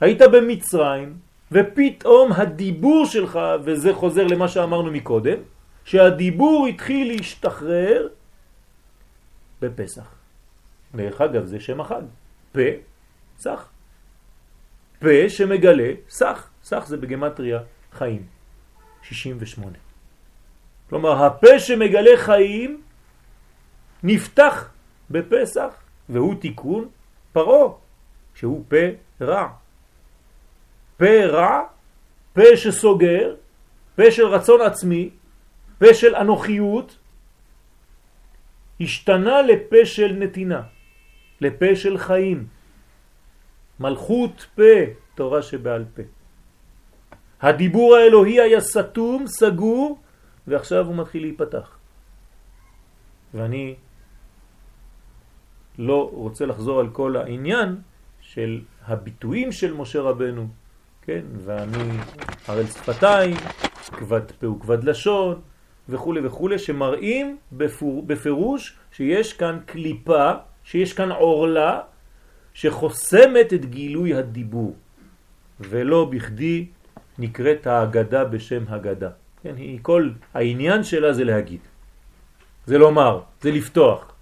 [0.00, 1.18] היית במצרים,
[1.52, 5.38] ופתאום הדיבור שלך, וזה חוזר למה שאמרנו מקודם,
[5.84, 8.08] שהדיבור התחיל להשתחרר
[9.60, 10.18] בפסח.
[10.94, 12.02] דרך אגב, זה שם החג.
[12.52, 12.60] פה,
[13.38, 13.68] סח.
[14.98, 17.60] פה שמגלה סח, סך זה בגמטריה
[17.92, 18.26] חיים,
[19.02, 19.78] 68.
[20.88, 22.82] כלומר, הפה שמגלה חיים
[24.02, 24.70] נפתח
[25.10, 25.74] בפסח,
[26.08, 26.88] והוא תיקון
[27.32, 27.78] פרו,
[28.34, 28.76] שהוא פה
[29.20, 29.48] רע.
[30.96, 31.60] פה רע,
[32.32, 33.34] פה שסוגר,
[33.96, 35.10] פה של רצון עצמי,
[35.78, 36.96] פה של אנוכיות,
[38.80, 40.62] השתנה לפה של נתינה,
[41.40, 42.46] לפה של חיים.
[43.80, 44.62] מלכות פה,
[45.14, 46.02] תורה שבעל פה.
[47.40, 49.98] הדיבור האלוהי היה סתום, סגור,
[50.46, 51.78] ועכשיו הוא מתחיל להיפתח.
[53.34, 53.74] ואני
[55.78, 57.76] לא רוצה לחזור על כל העניין
[58.20, 60.48] של הביטויים של משה רבנו,
[61.02, 61.98] כן, ואני
[62.46, 63.36] הרי שפתיים,
[63.92, 65.40] כבד פה וכבד לשון
[65.88, 67.36] וכו' וכו', שמראים
[68.06, 70.32] בפירוש שיש כאן קליפה,
[70.68, 71.80] שיש כאן עורלה,
[72.54, 74.76] שחוסמת את גילוי הדיבור,
[75.60, 76.66] ולא בכדי
[77.18, 79.10] נקראת ההגדה בשם הגדה.
[79.42, 81.60] כן, היא, כל העניין שלה זה להגיד,
[82.66, 84.12] זה לומר, זה לפתוח.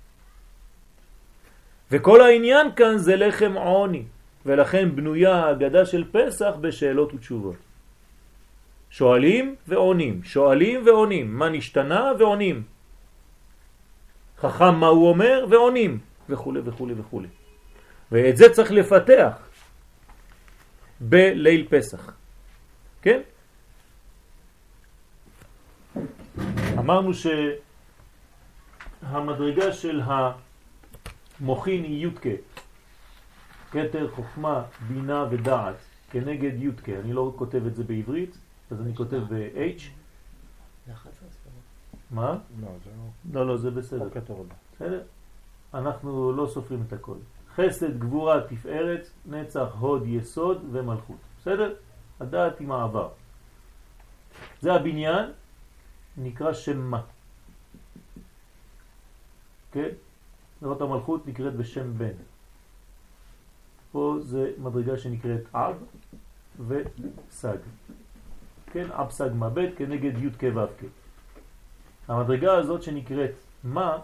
[1.90, 4.04] וכל העניין כאן זה לחם עוני,
[4.46, 7.58] ולכן בנויה ההגדה של פסח בשאלות ותשובות.
[8.90, 12.62] שואלים ועונים, שואלים ועונים, מה נשתנה ועונים.
[14.38, 17.22] חכם מה הוא אומר ועונים, וכו' וכו' וכו'.
[18.12, 19.48] ואת זה צריך לפתח
[21.00, 22.12] בליל פסח.
[23.02, 23.20] כן?
[26.78, 27.10] אמרנו
[29.02, 32.28] שהמדרגה של המוכין היא יודקה,
[33.70, 35.74] כתר, חוכמה, בינה ודעת,
[36.10, 36.92] כנגד יודקה.
[36.92, 38.38] אני לא כותב את זה בעברית,
[38.70, 39.82] אז אני כותב ב-H.
[42.10, 42.38] מה?
[42.60, 42.90] לא, זה
[43.32, 44.08] לא, לא, זה בסדר.
[44.28, 44.44] לא.
[44.74, 45.02] בסדר?
[45.76, 47.16] אנחנו לא סופרים את הכל.
[47.54, 51.16] חסד, גבורה, תפארת, נצח, הוד, יסוד ומלכות.
[51.40, 51.74] בסדר?
[52.20, 53.08] הדעת עם העבר.
[54.60, 55.30] זה הבניין,
[56.16, 57.02] נקרא שם מה.
[59.72, 59.88] כן?
[60.60, 62.16] זאת המלכות נקראת בשם בן.
[63.92, 65.76] פה זה מדרגה שנקראת אב
[66.66, 67.56] וסג.
[68.72, 70.84] כן, אב סג ב' כנגד י' כ' ו' כ'.
[72.08, 73.30] המדרגה הזאת שנקראת
[73.64, 73.98] מה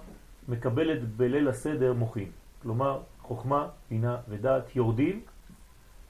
[0.49, 2.31] מקבלת בליל הסדר מוחין.
[2.63, 5.21] כלומר, חוכמה, בינה ודעת יורדים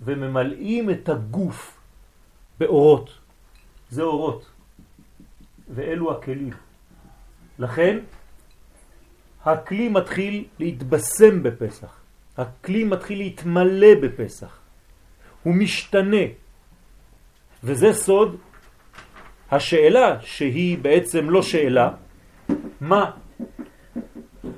[0.01, 1.81] וממלאים את הגוף
[2.59, 3.18] באורות.
[3.90, 4.51] זה אורות.
[5.75, 6.53] ואלו הכלים.
[7.59, 7.99] לכן
[9.45, 12.01] הכלי מתחיל להתבשם בפסח.
[12.37, 14.59] הכלי מתחיל להתמלא בפסח.
[15.42, 16.27] הוא משתנה.
[17.64, 18.37] וזה סוד
[19.51, 21.90] השאלה שהיא בעצם לא שאלה,
[22.81, 23.11] מה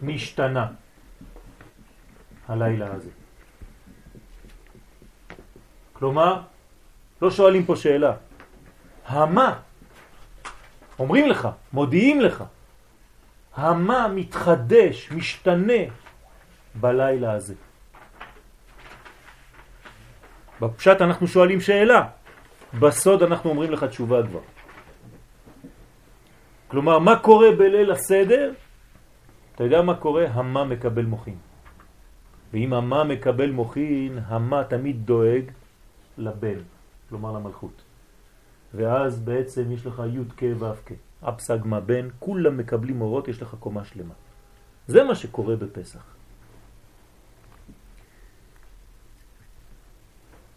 [0.06, 0.66] נשתנה
[2.48, 3.10] הלילה הזה.
[5.92, 6.40] כלומר,
[7.22, 8.12] לא שואלים פה שאלה.
[9.06, 9.58] המה,
[10.98, 12.44] אומרים לך, מודיעים לך,
[13.54, 15.82] המה מתחדש, משתנה
[16.74, 17.54] בלילה הזה.
[20.60, 22.08] בפשט אנחנו שואלים שאלה,
[22.78, 24.40] בסוד אנחנו אומרים לך תשובה כבר.
[26.68, 28.52] כלומר, מה קורה בליל הסדר?
[29.54, 30.26] אתה יודע מה קורה?
[30.30, 31.36] המה מקבל מוכין.
[32.52, 35.44] ואם המה מקבל מוכין, המה תמיד דואג
[36.18, 36.58] לבן,
[37.08, 37.82] כלומר למלכות.
[38.74, 40.92] ואז בעצם יש לך י' כ' ו' כ',
[41.28, 44.14] אפסגמה בן, כולם מקבלים אורות, יש לך קומה שלמה.
[44.86, 46.04] זה מה שקורה בפסח.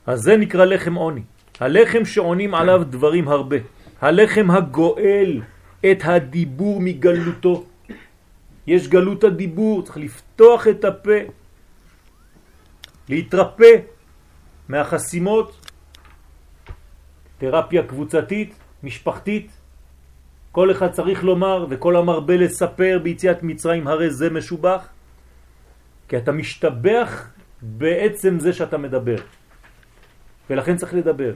[0.07, 1.23] אז זה נקרא לחם עוני.
[1.59, 3.57] הלחם שעונים עליו דברים הרבה.
[4.01, 5.41] הלחם הגואל
[5.91, 7.63] את הדיבור מגלותו.
[8.67, 11.19] יש גלות הדיבור, צריך לפתוח את הפה,
[13.09, 13.73] להתרפא
[14.69, 15.71] מהחסימות,
[17.37, 18.53] תרפיה קבוצתית,
[18.83, 19.51] משפחתית.
[20.51, 24.87] כל אחד צריך לומר, וכל המרבה לספר ביציאת מצרים הרי זה משובח,
[26.07, 27.29] כי אתה משתבח
[27.61, 29.21] בעצם זה שאתה מדבר.
[30.49, 31.33] ולכן צריך לדבר.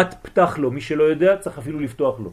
[0.00, 2.32] את פתח לו, מי שלא יודע צריך אפילו לפתוח לו.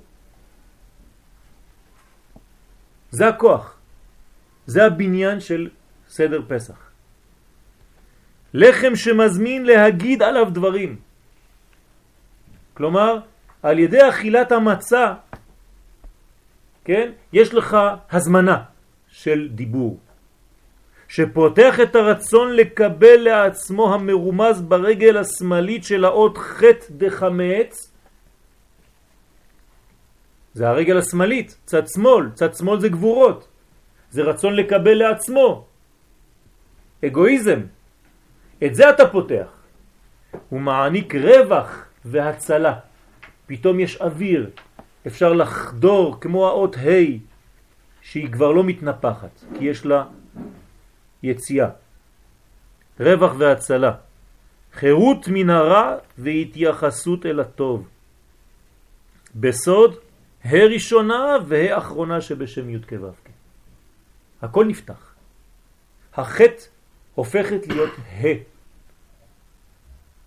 [3.12, 3.81] זה הכוח.
[4.66, 5.70] זה הבניין של
[6.10, 6.92] סדר פסח.
[8.54, 11.00] לחם שמזמין להגיד עליו דברים.
[12.74, 13.20] כלומר,
[13.64, 15.14] על ידי אכילת המצה,
[16.86, 17.78] כן, יש לך
[18.12, 18.64] הזמנה
[19.08, 20.00] של דיבור,
[21.08, 27.92] שפותח את הרצון לקבל לעצמו המרומז ברגל השמאלית של האות ח' דחמץ,
[30.54, 33.48] זה הרגל השמאלית, צד שמאל, צד שמאל זה גבורות,
[34.12, 35.66] זה רצון לקבל לעצמו,
[37.06, 37.60] אגואיזם,
[38.64, 39.48] את זה אתה פותח.
[40.50, 42.80] הוא מעניק רווח והצלה.
[43.48, 44.50] פתאום יש אוויר,
[45.08, 47.18] אפשר לחדור כמו האות ה'
[48.02, 50.06] שהיא כבר לא מתנפחת, כי יש לה
[51.24, 51.70] יציאה.
[53.00, 53.92] רווח והצלה,
[54.74, 57.88] חירות מן הרע והתייחסות אל הטוב.
[59.36, 59.96] בסוד,
[60.44, 63.31] הראשונה והאחרונה שבשם י' כו'
[64.42, 65.14] הכל נפתח.
[66.14, 66.64] החטא
[67.16, 68.52] הופכת להיות ה'.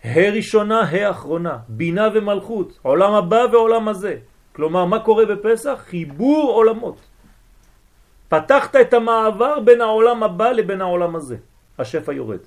[0.05, 4.17] הראשונה, האחרונה, בינה ומלכות, עולם הבא ועולם הזה.
[4.53, 5.85] כלומר, מה קורה בפסח?
[5.89, 7.01] חיבור עולמות.
[8.29, 11.37] פתחת את המעבר בין העולם הבא לבין העולם הזה.
[11.79, 12.39] השפע יורד.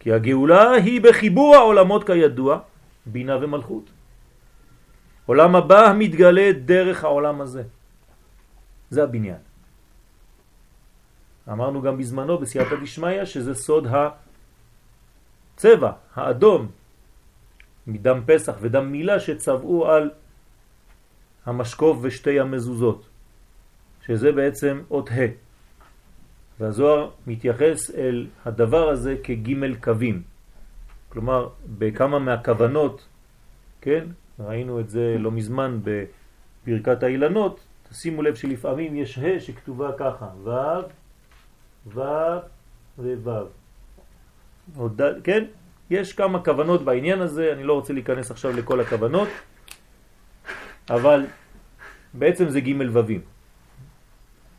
[0.00, 2.58] כי הגאולה היא בחיבור העולמות כידוע,
[3.06, 3.84] בינה ומלכות.
[5.26, 7.62] עולם הבא מתגלה דרך העולם הזה.
[8.90, 9.38] זה הבניין.
[11.48, 13.86] אמרנו גם בזמנו בסייעתא דשמיא שזה סוד
[15.56, 16.68] הצבע, האדום,
[17.86, 20.10] מדם פסח ודם מילה שצבעו על
[21.46, 23.06] המשקוף ושתי המזוזות,
[24.06, 25.44] שזה בעצם אות ה'.
[26.60, 30.22] והזוהר מתייחס אל הדבר הזה כג' קווים.
[31.08, 33.06] כלומר, בכמה מהכוונות,
[33.80, 34.04] כן,
[34.40, 37.60] ראינו את זה לא מזמן בברכת האילנות,
[37.94, 40.50] תשימו לב שלפעמים יש ה' שכתובה ככה, ו',
[41.94, 43.20] ו'
[44.74, 44.88] וו'.
[45.24, 45.44] כן?
[45.90, 49.28] יש כמה כוונות בעניין הזה, אני לא רוצה להיכנס עכשיו לכל הכוונות,
[50.90, 51.26] אבל
[52.14, 53.20] בעצם זה ג' ווים.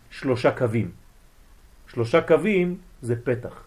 [0.09, 0.91] שלושה קווים.
[1.87, 3.63] שלושה קווים זה פתח.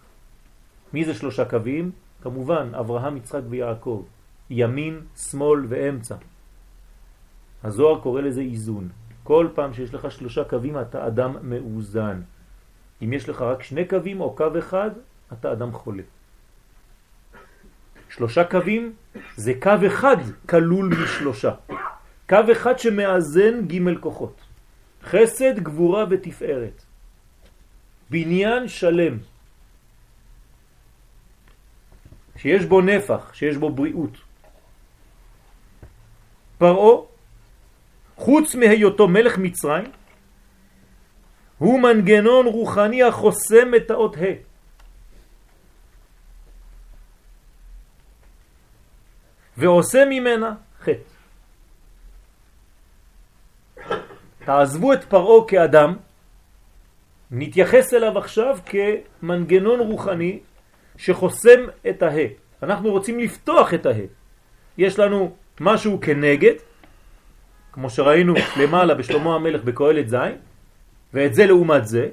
[0.93, 1.91] מי זה שלושה קווים?
[2.21, 4.05] כמובן, אברהם, יצחק ויעקב.
[4.49, 6.15] ימין, שמאל ואמצע.
[7.63, 8.89] הזוהר קורא לזה איזון.
[9.29, 12.21] כל פעם שיש לך שלושה קווים אתה אדם מאוזן.
[13.01, 14.89] אם יש לך רק שני קווים או קו אחד,
[15.33, 16.03] אתה אדם חולה.
[18.09, 18.93] שלושה קווים
[19.35, 20.17] זה קו אחד
[20.49, 21.51] כלול משלושה.
[22.29, 24.41] קו אחד שמאזן ג' כוחות.
[25.03, 26.81] חסד, גבורה ותפארת.
[28.09, 29.17] בניין שלם.
[32.37, 34.17] שיש בו נפח, שיש בו בריאות.
[36.57, 37.08] פרעו,
[38.19, 39.91] חוץ מהיותו מלך מצרים,
[41.57, 44.49] הוא מנגנון רוחני החוסם את האות ה'.
[49.57, 51.09] ועושה ממנה חטא.
[54.45, 55.95] תעזבו את פרעו כאדם,
[57.31, 60.39] נתייחס אליו עכשיו כמנגנון רוחני
[60.97, 62.27] שחוסם את הה.
[62.63, 64.03] אנחנו רוצים לפתוח את הה.
[64.77, 66.68] יש לנו משהו כנגד,
[67.73, 70.35] כמו שראינו למעלה בשלמה המלך בקהלת זין,
[71.13, 72.09] ואת זה לעומת זה,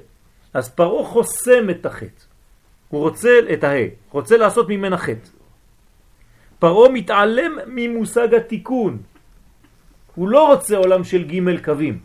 [0.53, 2.23] אז פרעה חוסם את החטא.
[2.89, 3.77] הוא רוצה את הה,
[4.11, 5.29] רוצה לעשות ממנה חטא.
[6.59, 8.97] פרעה מתעלם ממושג התיקון.
[10.15, 11.99] הוא לא רוצה עולם של ג' קווים.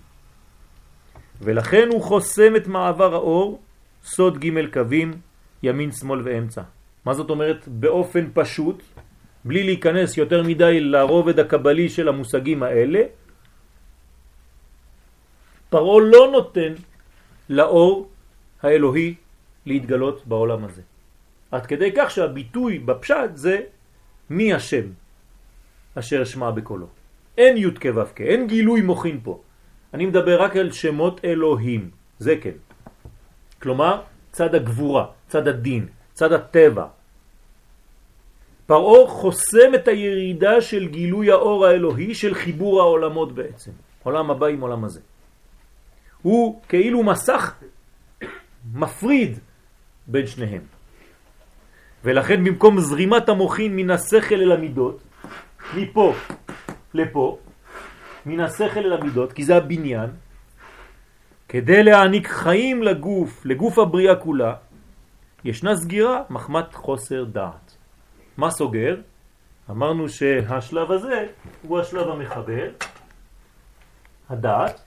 [1.43, 3.61] ולכן הוא חוסם את מעבר האור,
[4.05, 5.13] סוד ג' קווים,
[5.63, 6.63] ימין, שמאל ואמצע.
[7.05, 7.69] מה זאת אומרת?
[7.69, 8.83] באופן פשוט,
[9.45, 13.03] בלי להיכנס יותר מדי לרובד הקבלי של המושגים האלה,
[15.73, 16.73] פרעה לא נותן
[17.49, 18.09] לאור
[18.63, 19.15] האלוהי
[19.67, 20.83] להתגלות בעולם הזה.
[21.51, 23.57] עד כדי כך שהביטוי בפשט זה
[24.31, 24.87] מי השם
[25.95, 26.87] אשר שמע בקולו.
[27.39, 29.41] אין י' כו' אין גילוי מוכין פה.
[29.95, 32.59] אני מדבר רק על שמות אלוהים, זה כן.
[33.63, 34.01] כלומר,
[34.33, 36.87] צד הגבורה, צד הדין, צד הטבע.
[38.67, 43.71] פרעה חוסם את הירידה של גילוי האור האלוהי של חיבור העולמות בעצם.
[44.03, 45.01] עולם הבא עם עולם הזה.
[46.23, 47.55] הוא כאילו מסך
[48.75, 49.39] מפריד
[50.07, 50.63] בין שניהם.
[52.05, 55.03] ולכן במקום זרימת המוחין מן השכל אל המידות,
[55.77, 56.15] מפה
[56.95, 57.39] לפה,
[58.27, 60.11] מן השכל אל המידות, כי זה הבניין,
[61.49, 64.55] כדי להעניק חיים לגוף, לגוף הבריאה כולה,
[65.45, 67.77] ישנה סגירה מחמת חוסר דעת.
[68.37, 69.01] מה סוגר?
[69.71, 71.27] אמרנו שהשלב הזה
[71.63, 72.69] הוא השלב המחבר,
[74.31, 74.81] הדעת,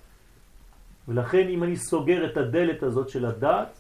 [1.08, 3.78] ולכן אם אני סוגר את הדלת הזאת של הדעת,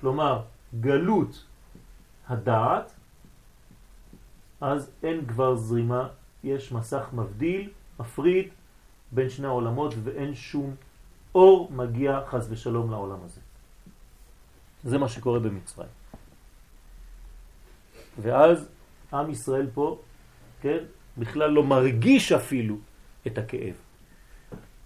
[0.00, 0.42] כלומר
[0.80, 1.44] גלות
[2.28, 2.92] הדעת,
[4.60, 6.08] אז אין כבר זרימה,
[6.44, 8.48] יש מסך מבדיל, מפריד
[9.12, 10.74] בין שני העולמות ואין שום
[11.34, 13.40] אור מגיע חז ושלום לעולם הזה.
[14.84, 15.88] זה מה שקורה במצרים.
[18.22, 18.68] ואז
[19.12, 19.98] עם ישראל פה,
[20.60, 20.78] כן,
[21.18, 22.76] בכלל לא מרגיש אפילו
[23.26, 23.74] את הכאב.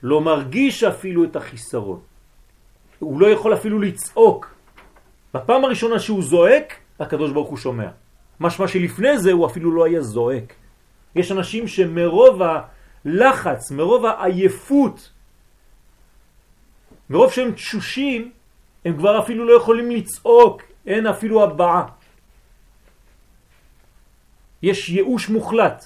[0.02, 2.00] לא מרגיש אפילו את החיסרון.
[2.98, 4.54] הוא לא יכול אפילו לצעוק.
[5.34, 7.88] בפעם הראשונה שהוא זועק, הקדוש ברוך הוא שומע.
[8.40, 10.54] משמע שלפני זה הוא אפילו לא היה זועק.
[11.14, 15.10] יש אנשים שמרוב הלחץ, מרוב העייפות,
[17.10, 18.32] מרוב שהם תשושים,
[18.84, 21.84] הם כבר אפילו לא יכולים לצעוק, אין אפילו הבעה.
[24.62, 25.84] יש ייאוש מוחלט.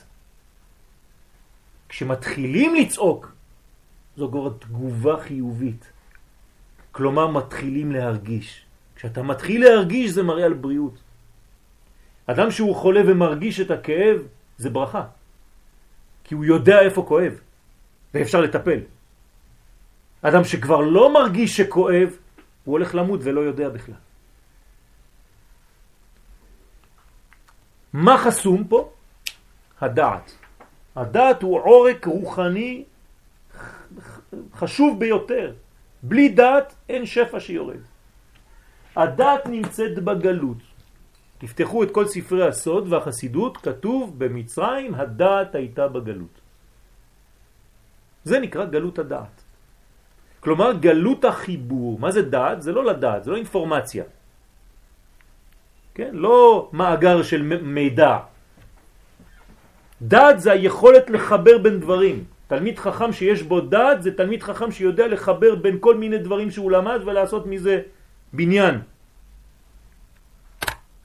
[1.88, 3.36] כשמתחילים לצעוק,
[4.16, 5.92] זו כבר תגובה חיובית.
[6.92, 8.64] כלומר, מתחילים להרגיש.
[8.96, 10.94] כשאתה מתחיל להרגיש זה מראה על בריאות.
[12.26, 14.18] אדם שהוא חולה ומרגיש את הכאב
[14.58, 15.04] זה ברכה.
[16.24, 17.32] כי הוא יודע איפה כואב,
[18.14, 18.80] ואפשר לטפל.
[20.22, 22.08] אדם שכבר לא מרגיש שכואב,
[22.64, 23.94] הוא הולך למות ולא יודע בכלל.
[27.92, 28.90] מה חסום פה?
[29.80, 30.32] הדעת.
[30.96, 32.84] הדעת הוא עורק רוחני
[34.55, 35.53] חשוב ביותר.
[36.03, 37.82] בלי דעת אין שפע שיורד.
[38.97, 40.62] הדעת נמצאת בגלות.
[41.38, 46.36] תפתחו את כל ספרי הסוד והחסידות, כתוב במצרים הדעת הייתה בגלות.
[48.24, 49.36] זה נקרא גלות הדעת.
[50.40, 51.99] כלומר גלות החיבור.
[51.99, 52.62] מה זה דעת?
[52.62, 54.05] זה לא לדעת, זה לא אינפורמציה.
[55.94, 56.11] כן?
[56.12, 58.18] לא מאגר של מידע.
[60.03, 62.24] דעת זה היכולת לחבר בין דברים.
[62.47, 66.70] תלמיד חכם שיש בו דעת זה תלמיד חכם שיודע לחבר בין כל מיני דברים שהוא
[66.70, 67.82] למד ולעשות מזה
[68.32, 68.80] בניין.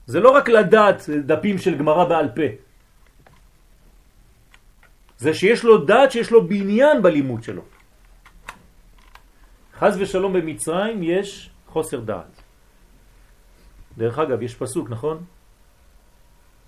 [0.06, 2.48] זה לא רק לדעת דפים של גמרא בעל פה.
[5.18, 7.62] זה שיש לו דעת שיש לו בניין בלימוד שלו.
[9.78, 12.42] חז ושלום במצרים יש חוסר דעת.
[13.98, 15.24] דרך אגב, יש פסוק, נכון?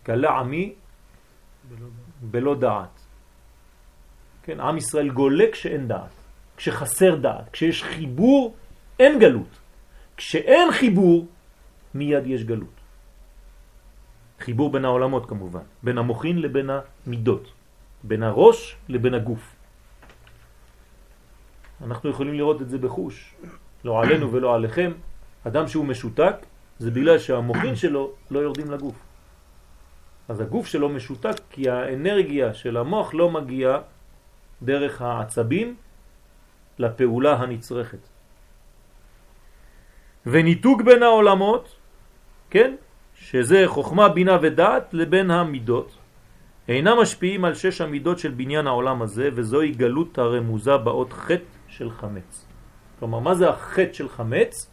[0.05, 0.75] גלה עמי
[2.21, 3.04] בלא דעת.
[4.45, 6.13] כן, עם ישראל גולה כשאין דעת,
[6.57, 8.55] כשחסר דעת, כשיש חיבור
[9.01, 9.53] אין גלות.
[10.17, 11.27] כשאין חיבור
[11.95, 12.77] מיד יש גלות.
[14.41, 17.53] חיבור בין העולמות כמובן, בין המוחין לבין המידות,
[18.03, 19.57] בין הראש לבין הגוף.
[21.85, 23.35] אנחנו יכולים לראות את זה בחוש,
[23.85, 24.93] לא עלינו ולא עליכם.
[25.47, 26.37] אדם שהוא משותק
[26.79, 28.95] זה בגלל שהמוחין שלו לא יורדים לגוף.
[30.29, 33.79] אז הגוף שלו משותק כי האנרגיה של המוח לא מגיעה
[34.63, 35.77] דרך העצבים
[36.79, 37.99] לפעולה הנצרכת.
[40.27, 41.77] וניתוק בין העולמות,
[42.51, 42.75] כן,
[43.15, 45.97] שזה חוכמה, בינה ודעת, לבין המידות,
[46.69, 51.91] אינם משפיעים על שש המידות של בניין העולם הזה, וזוהי גלות הרמוזה באות חטא של
[51.91, 52.47] חמץ.
[52.99, 54.71] כלומר, מה זה החטא של חמץ?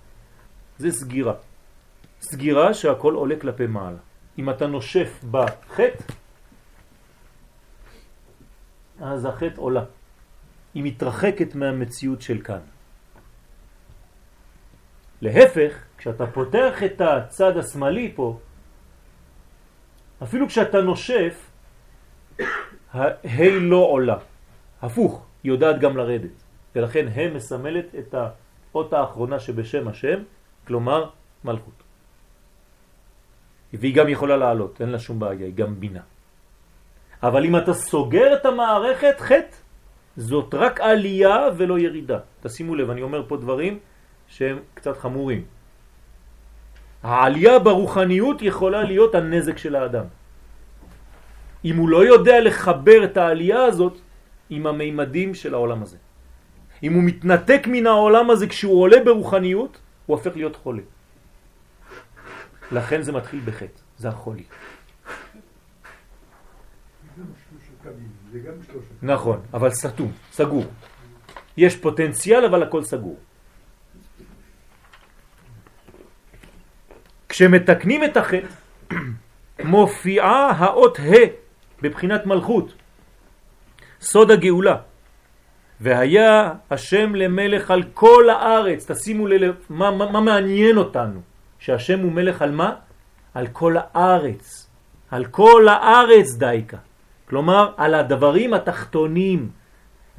[0.78, 1.34] זה סגירה.
[2.22, 3.98] סגירה שהכל עולה כלפי מעלה.
[4.40, 6.14] אם אתה נושף בחטא,
[9.02, 9.84] אז החטא עולה.
[10.74, 12.60] היא מתרחקת מהמציאות של כאן.
[15.22, 18.40] להפך, כשאתה פותח את הצד השמאלי פה,
[20.24, 21.50] אפילו כשאתה נושף,
[22.94, 24.18] ההי לא עולה.
[24.82, 26.36] הפוך, היא יודעת גם לרדת.
[26.76, 30.24] ולכן ה' מסמלת את האות האחרונה שבשם השם,
[30.68, 31.10] כלומר
[31.44, 31.84] מלכות.
[33.74, 36.02] והיא גם יכולה לעלות, אין לה שום בעיה, היא גם בינה.
[37.24, 39.56] אבל אם אתה סוגר את המערכת, חטא,
[40.18, 42.20] זאת רק עלייה ולא ירידה.
[42.42, 43.80] תשימו לב, אני אומר פה דברים
[44.28, 45.44] שהם קצת חמורים.
[47.04, 50.06] העלייה ברוחניות יכולה להיות הנזק של האדם.
[51.66, 53.98] אם הוא לא יודע לחבר את העלייה הזאת
[54.50, 55.98] עם המימדים של העולם הזה.
[56.84, 60.82] אם הוא מתנתק מן העולם הזה כשהוא עולה ברוחניות, הוא הופך להיות חולה.
[62.72, 64.44] לכן זה מתחיל בחטא, זה החולי.
[69.02, 70.66] נכון, אבל סתום, סגור.
[71.58, 73.18] יש פוטנציאל אבל הכל סגור.
[77.30, 78.48] כשמתקנים את החטא,
[79.64, 81.26] מופיעה האות ה'
[81.82, 82.74] בבחינת מלכות,
[84.02, 84.78] סוד הגאולה.
[85.82, 88.92] והיה השם למלך על כל הארץ.
[88.92, 91.22] תשימו לב, מה, מה, מה מעניין אותנו?
[91.60, 92.76] שהשם הוא מלך על מה?
[93.34, 94.68] על כל הארץ.
[95.12, 96.78] על כל הארץ דייקה.
[97.32, 99.50] כלומר, על הדברים התחתונים,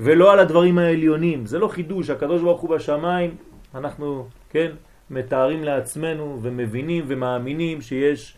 [0.01, 1.47] ולא על הדברים העליונים.
[1.47, 3.37] זה לא חידוש, הקדוש ברוך הוא בשמיים,
[3.75, 4.71] אנחנו, כן,
[5.11, 8.37] מתארים לעצמנו ומבינים ומאמינים שיש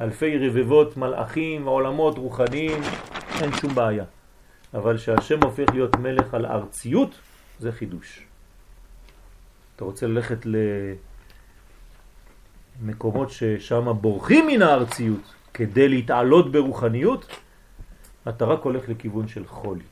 [0.00, 2.80] אלפי רבבות מלאכים ועולמות רוחניים,
[3.42, 4.04] אין שום בעיה.
[4.74, 7.14] אבל שהשם הופך להיות מלך על ארציות,
[7.58, 8.24] זה חידוש.
[9.76, 10.46] אתה רוצה ללכת
[12.80, 17.41] למקומות ששם בורחים מן הארציות כדי להתעלות ברוחניות,
[18.28, 19.84] אתה רק הולך לכיוון של חולי.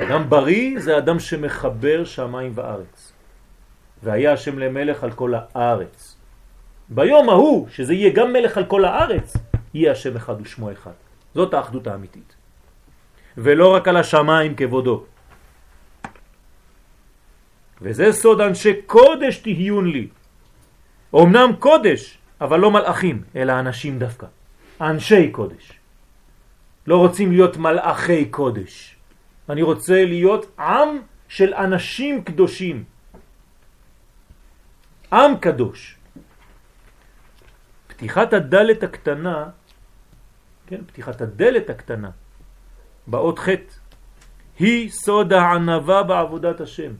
[0.00, 3.12] אדם בריא זה אדם שמחבר שמיים וארץ.
[4.02, 6.16] והיה השם למלך על כל הארץ.
[6.88, 9.36] ביום ההוא, שזה יהיה גם מלך על כל הארץ,
[9.74, 10.96] יהיה השם אחד ושמו אחד.
[11.34, 12.34] זאת האחדות האמיתית.
[13.36, 15.04] ולא רק על השמיים כבודו.
[17.82, 20.08] וזה סוד אנשי קודש תהיון לי.
[21.14, 24.26] אמנם קודש, אבל לא מלאכים, אלא אנשים דווקא.
[24.80, 25.72] אנשי קודש.
[26.86, 28.96] לא רוצים להיות מלאכי קודש.
[29.48, 30.88] אני רוצה להיות עם
[31.28, 32.84] של אנשים קדושים.
[35.12, 35.96] עם קדוש.
[37.86, 39.48] פתיחת הדלת הקטנה,
[40.66, 42.10] כן, פתיחת הדלת הקטנה,
[43.06, 43.72] באות חטא,
[44.58, 46.92] היא סוד הענבה בעבודת השם,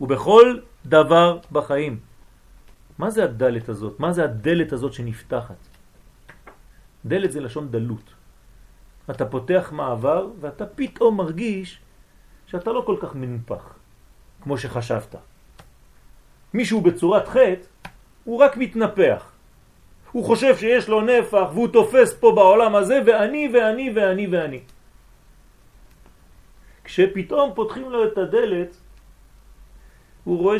[0.00, 2.00] ובכל דבר בחיים.
[2.98, 4.00] מה זה הדלת הזאת?
[4.00, 5.67] מה זה הדלת הזאת שנפתחת?
[7.04, 8.14] דלת זה לשון דלות.
[9.10, 11.80] אתה פותח מעבר ואתה פתאום מרגיש
[12.46, 13.74] שאתה לא כל כך מנופח,
[14.42, 15.14] כמו שחשבת.
[16.54, 17.66] מישהו בצורת חטא,
[18.24, 19.32] הוא רק מתנפח.
[20.12, 24.60] הוא חושב שיש לו נפח והוא תופס פה בעולם הזה ואני ואני ואני ואני.
[26.84, 28.76] כשפתאום פותחים לו את הדלת,
[30.24, 30.56] הוא רואה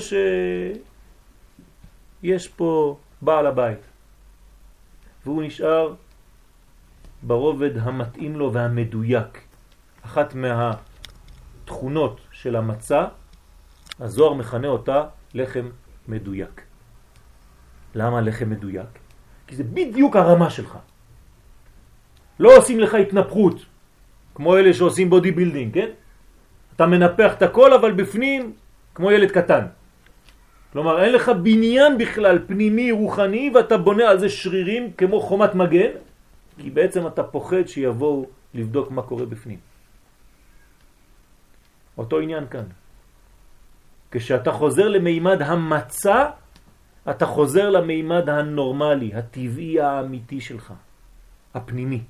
[2.20, 3.78] שיש פה בעל הבית,
[5.24, 5.94] והוא נשאר
[7.22, 9.40] ברובד המתאים לו והמדויק.
[10.04, 13.04] אחת מהתכונות של המצה,
[14.00, 15.04] הזוהר מכנה אותה
[15.34, 15.68] לחם
[16.08, 16.62] מדויק.
[17.94, 18.86] למה לחם מדויק?
[19.46, 20.78] כי זה בדיוק הרמה שלך.
[22.38, 23.56] לא עושים לך התנפחות,
[24.34, 25.88] כמו אלה שעושים body building, כן?
[26.76, 28.52] אתה מנפח את הכל, אבל בפנים,
[28.94, 29.66] כמו ילד קטן.
[30.72, 35.90] כלומר, אין לך בניין בכלל פנימי רוחני, ואתה בונה על זה שרירים כמו חומת מגן,
[36.58, 39.58] כי בעצם אתה פוחד שיבואו לבדוק מה קורה בפנים.
[41.98, 42.64] אותו עניין כאן.
[44.10, 46.30] כשאתה חוזר למימד המצה,
[47.10, 50.72] אתה חוזר למימד הנורמלי, הטבעי האמיתי שלך,
[51.54, 52.02] הפנימי.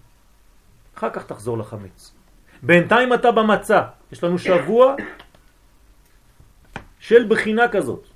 [0.99, 2.15] אחר כך תחזור לחמץ.
[2.63, 3.83] בינתיים אתה במצה.
[4.13, 4.97] יש לנו שבוע
[6.99, 8.08] של בחינה כזאת.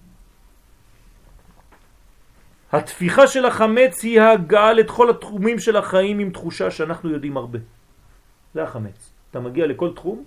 [2.73, 7.59] התפיחה של החמץ היא ההגעה לכל התחומים של החיים עם תחושה שאנחנו יודעים הרבה.
[8.55, 9.13] זה החמץ.
[9.31, 10.25] אתה מגיע לכל תחום,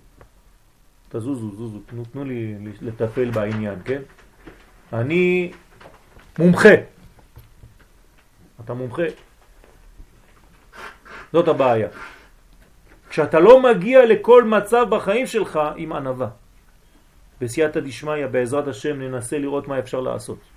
[1.09, 4.01] תזוזו, זוזו, תנו, תנו לי לטפל בעניין, כן?
[4.93, 5.51] אני
[6.39, 6.75] מומחה.
[8.63, 9.03] אתה מומחה.
[11.33, 11.87] זאת הבעיה.
[13.09, 16.27] כשאתה לא מגיע לכל מצב בחיים שלך עם ענבה.
[17.41, 20.55] בסייעתא דשמיא, בעזרת השם, ננסה לראות מה אפשר לעשות.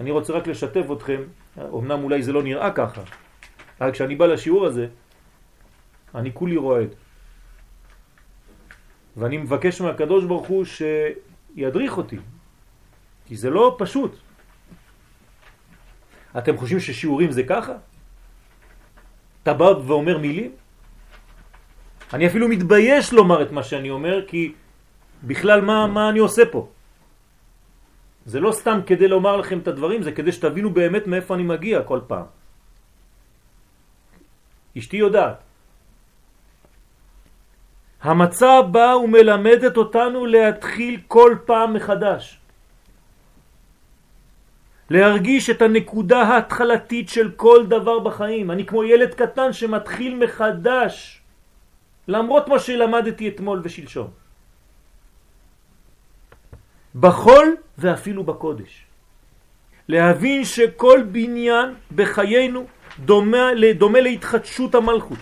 [0.00, 1.20] אני רוצה רק לשתף אתכם,
[1.58, 3.02] אמנם אולי זה לא נראה ככה,
[3.80, 4.86] אבל כשאני בא לשיעור הזה,
[6.14, 6.88] אני כולי רועד.
[9.16, 12.18] ואני מבקש מהקדוש ברוך הוא שידריך אותי,
[13.26, 14.16] כי זה לא פשוט.
[16.38, 17.74] אתם חושבים ששיעורים זה ככה?
[19.42, 20.52] אתה בא ואומר מילים?
[22.12, 24.52] אני אפילו מתבייש לומר את מה שאני אומר, כי
[25.22, 26.68] בכלל מה, מה אני עושה פה?
[28.26, 31.82] זה לא סתם כדי לומר לכם את הדברים, זה כדי שתבינו באמת מאיפה אני מגיע
[31.82, 32.26] כל פעם.
[34.78, 35.38] אשתי יודעת.
[38.02, 42.40] המצע בא ומלמדת אותנו להתחיל כל פעם מחדש.
[44.90, 48.50] להרגיש את הנקודה ההתחלתית של כל דבר בחיים.
[48.50, 51.20] אני כמו ילד קטן שמתחיל מחדש,
[52.08, 54.10] למרות מה שלמדתי אתמול ושלשום.
[56.94, 58.86] בחול ואפילו בקודש.
[59.88, 62.66] להבין שכל בניין בחיינו
[63.04, 65.18] דומה, דומה להתחדשות המלכות,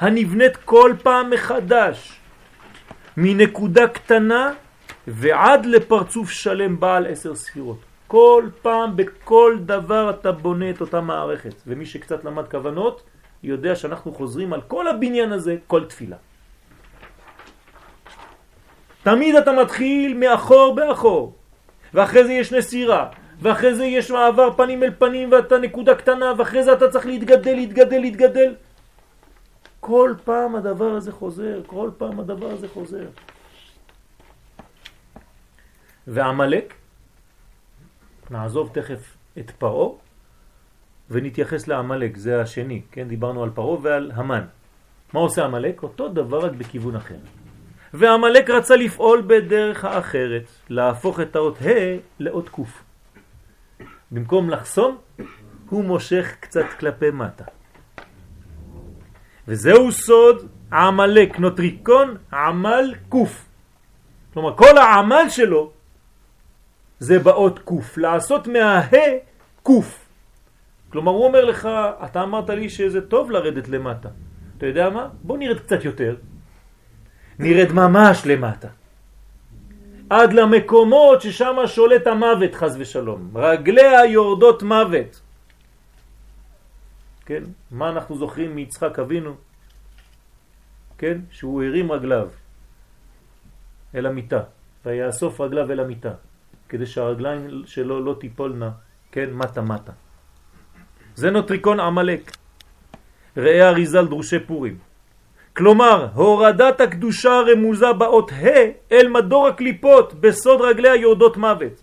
[0.00, 2.20] הנבנית כל פעם מחדש,
[3.16, 4.52] מנקודה קטנה
[5.06, 7.78] ועד לפרצוף שלם בעל עשר ספירות.
[8.06, 11.54] כל פעם, בכל דבר אתה בונה את אותה מערכת.
[11.66, 13.02] ומי שקצת למד כוונות,
[13.42, 16.16] יודע שאנחנו חוזרים על כל הבניין הזה, כל תפילה.
[19.08, 21.32] תמיד אתה מתחיל מאחור באחור,
[21.94, 23.08] ואחרי זה יש נסירה,
[23.40, 27.54] ואחרי זה יש מעבר פנים אל פנים ואתה נקודה קטנה, ואחרי זה אתה צריך להתגדל,
[27.54, 28.54] להתגדל, להתגדל.
[29.80, 33.06] כל פעם הדבר הזה חוזר, כל פעם הדבר הזה חוזר.
[36.06, 36.74] ועמלק,
[38.30, 39.98] נעזוב תכף את פרו
[41.10, 43.08] ונתייחס לעמלק, זה השני, כן?
[43.08, 44.44] דיברנו על פרו ועל המן.
[45.12, 45.82] מה עושה עמלק?
[45.82, 47.37] אותו דבר רק בכיוון אחר.
[47.94, 52.82] ועמלק רצה לפעול בדרך האחרת, להפוך את האות ה' לאות קוף.
[54.10, 54.96] במקום לחסום,
[55.70, 57.44] הוא מושך קצת כלפי מטה.
[59.48, 63.44] וזהו סוד עמלק, נוטריקון עמל קוף.
[64.32, 65.72] כלומר, כל העמל שלו
[66.98, 69.06] זה באות קוף, לעשות מהה
[69.62, 70.08] קוף.
[70.90, 71.68] כלומר הוא אומר לך,
[72.04, 74.08] אתה אמרת לי שזה טוב לרדת למטה.
[74.58, 75.08] אתה יודע מה?
[75.22, 76.16] בוא נרד קצת יותר.
[77.38, 78.68] נרד ממש למטה.
[80.10, 83.30] עד למקומות ששם שולט המוות חז ושלום.
[83.34, 85.20] רגליה יורדות מוות.
[87.26, 87.42] כן?
[87.70, 89.34] מה אנחנו זוכרים מיצחק אבינו?
[90.98, 91.18] כן?
[91.30, 92.28] שהוא הרים רגליו
[93.94, 94.40] אל המיטה,
[94.84, 96.12] ויאסוף רגליו אל המיטה,
[96.68, 98.70] כדי שהרגליים שלו לא תיפולנה,
[99.12, 99.28] כן?
[99.32, 99.92] מטה מטה.
[101.14, 102.36] זה נוטריקון עמלק.
[103.36, 104.87] ראה אריזל דרושי פורים.
[105.58, 111.82] כלומר, הורדת הקדושה רמוזה באות ה' אל מדור הקליפות בסוד רגליה יורדות מוות.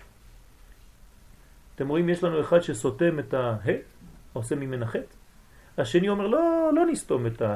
[1.75, 3.55] אתם רואים, יש לנו אחד שסותם את הה,
[4.33, 4.85] עושה ממנה.
[5.77, 7.55] השני אומר, לא, לא נסתום את הה,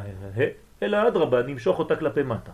[0.84, 2.52] אלא אדרבה, נמשוך אותה כלפי מטה.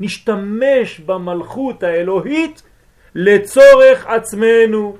[0.00, 2.62] נשתמש במלכות האלוהית
[3.14, 4.96] לצורך עצמנו.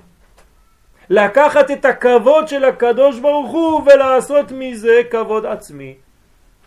[1.11, 5.95] לקחת את הכבוד של הקדוש ברוך הוא ולעשות מזה כבוד עצמי.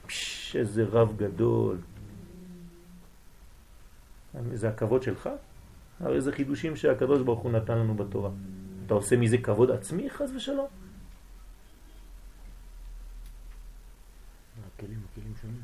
[0.08, 1.78] פש, איזה רב גדול.
[4.54, 5.30] זה הכבוד שלך?
[6.00, 8.30] הרי זה חידושים שהקדוש ברוך הוא נתן לנו בתורה.
[8.86, 10.68] אתה עושה מזה כבוד עצמי, חז ושלום?
[14.76, 15.62] הכלים, הכלים שונים.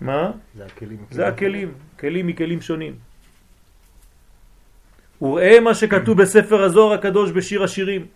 [0.00, 0.30] מה?
[0.56, 1.06] זה הכלים.
[1.10, 2.98] זה הכלים, כלים מכלים שונים.
[5.22, 8.06] וראה מה שכתוב בספר הזוהר הקדוש בשיר השירים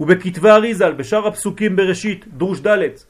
[0.00, 3.09] ובכתבי אריזל בשאר הפסוקים בראשית דרוש ד'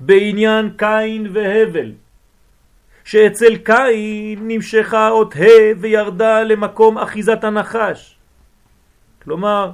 [0.00, 1.92] בעניין קין והבל
[3.04, 8.18] שאצל קין נמשכה עוד ה' וירדה למקום אחיזת הנחש
[9.22, 9.70] כלומר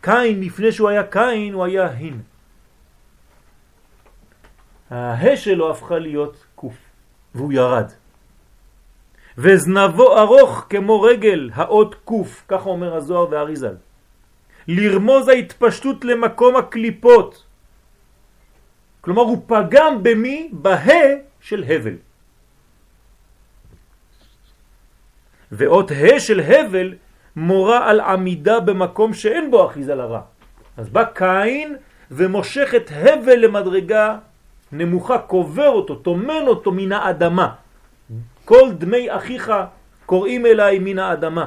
[0.00, 2.20] קין לפני שהוא היה קין הוא היה הין
[4.90, 6.74] הה שלו הפכה להיות קוף
[7.34, 7.90] והוא ירד
[9.38, 13.74] וזנבו ארוך כמו רגל האות קוף, ככה אומר הזוהר והאריזל.
[14.68, 17.44] לרמוז ההתפשטות למקום הקליפות.
[19.00, 20.48] כלומר הוא פגם במי?
[20.52, 20.76] בה
[21.40, 21.96] של הבל.
[25.52, 26.94] ואות ה של הבל
[27.36, 30.20] מורה על עמידה במקום שאין בו אחיזה לרע.
[30.76, 31.76] אז בא קין
[32.10, 34.18] ומושך את הבל למדרגה
[34.72, 37.54] נמוכה, קובר אותו, תומן אותו מן האדמה.
[38.44, 39.52] כל דמי אחיך
[40.06, 41.46] קוראים אליי מן האדמה.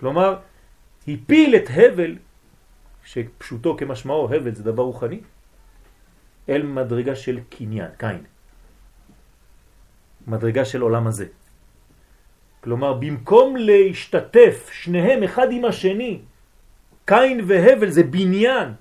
[0.00, 0.36] כלומר,
[1.08, 2.16] הפיל את הבל,
[3.06, 5.20] שפשוטו כמשמעו הבל זה דבר רוחני,
[6.48, 8.22] אל מדרגה של קניין, קין.
[10.26, 11.26] מדרגה של עולם הזה.
[12.60, 16.20] כלומר, במקום להשתתף שניהם אחד עם השני,
[17.04, 18.74] קין והבל זה בניין,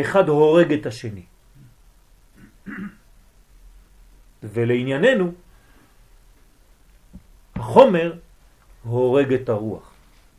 [0.00, 1.26] אחד הורג את השני.
[4.42, 5.32] ולענייננו,
[7.54, 8.12] החומר
[8.82, 9.94] הורג את הרוח.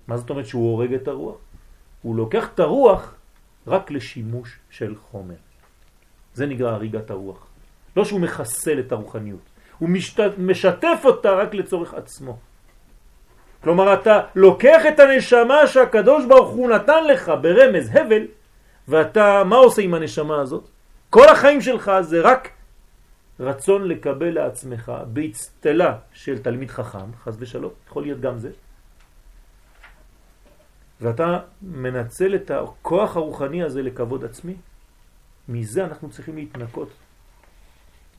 [0.07, 1.46] מה זאת אומרת שהוא הורג את הרוח?
[2.01, 3.15] הוא לוקח את הרוח
[3.67, 5.35] רק לשימוש של חומר.
[6.33, 7.47] זה נקרא הריגת הרוח.
[7.97, 9.39] לא שהוא מחסל את הרוחניות,
[9.77, 10.19] הוא משת...
[10.37, 12.37] משתף אותה רק לצורך עצמו.
[13.63, 18.27] כלומר, אתה לוקח את הנשמה שהקדוש ברוך הוא נתן לך ברמז הבל,
[18.87, 20.67] ואתה, מה עושה עם הנשמה הזאת?
[21.09, 22.49] כל החיים שלך זה רק
[23.39, 28.49] רצון לקבל לעצמך בהצטלה של תלמיד חכם, חס ושלום, יכול להיות גם זה.
[31.01, 34.55] ואתה מנצל את הכוח הרוחני הזה לכבוד עצמי,
[35.49, 36.89] מזה אנחנו צריכים להתנקות,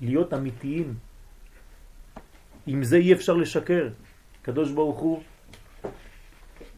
[0.01, 0.95] להיות אמיתיים.
[2.66, 3.89] עם זה אי אפשר לשקר.
[4.43, 5.22] קדוש ברוך הוא,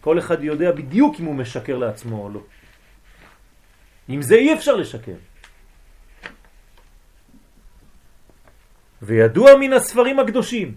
[0.01, 2.41] כל אחד יודע בדיוק אם הוא משקר לעצמו או לא.
[4.09, 5.17] עם זה אי אפשר לשקר.
[9.03, 10.75] וידוע מן הספרים הקדושים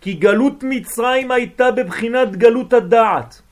[0.00, 3.42] כי גלות מצרים הייתה בבחינת גלות הדעת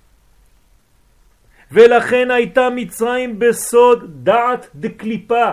[1.72, 5.50] ולכן הייתה מצרים בסוד דעת דקליפה.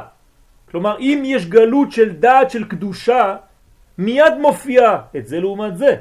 [0.71, 3.35] כלומר אם יש גלות של דעת של קדושה
[3.97, 5.01] מיד מופיעה.
[5.17, 5.95] את זה לעומת זה.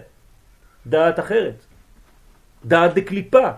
[0.86, 1.54] דעת אחרת.
[2.64, 3.48] דעת דקליפה.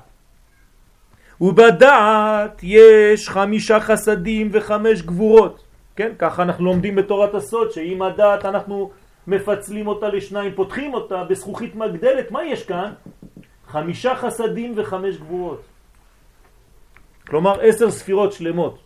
[1.40, 5.64] ובדעת יש חמישה חסדים וחמש גבורות.
[5.96, 8.90] כן, ככה אנחנו לומדים בתורת הסוד, שאם הדעת אנחנו
[9.26, 12.92] מפצלים אותה לשניים, פותחים אותה בזכוכית מגדלת, מה יש כאן?
[13.68, 15.62] חמישה חסדים וחמש גבורות.
[17.26, 18.78] כלומר עשר ספירות שלמות.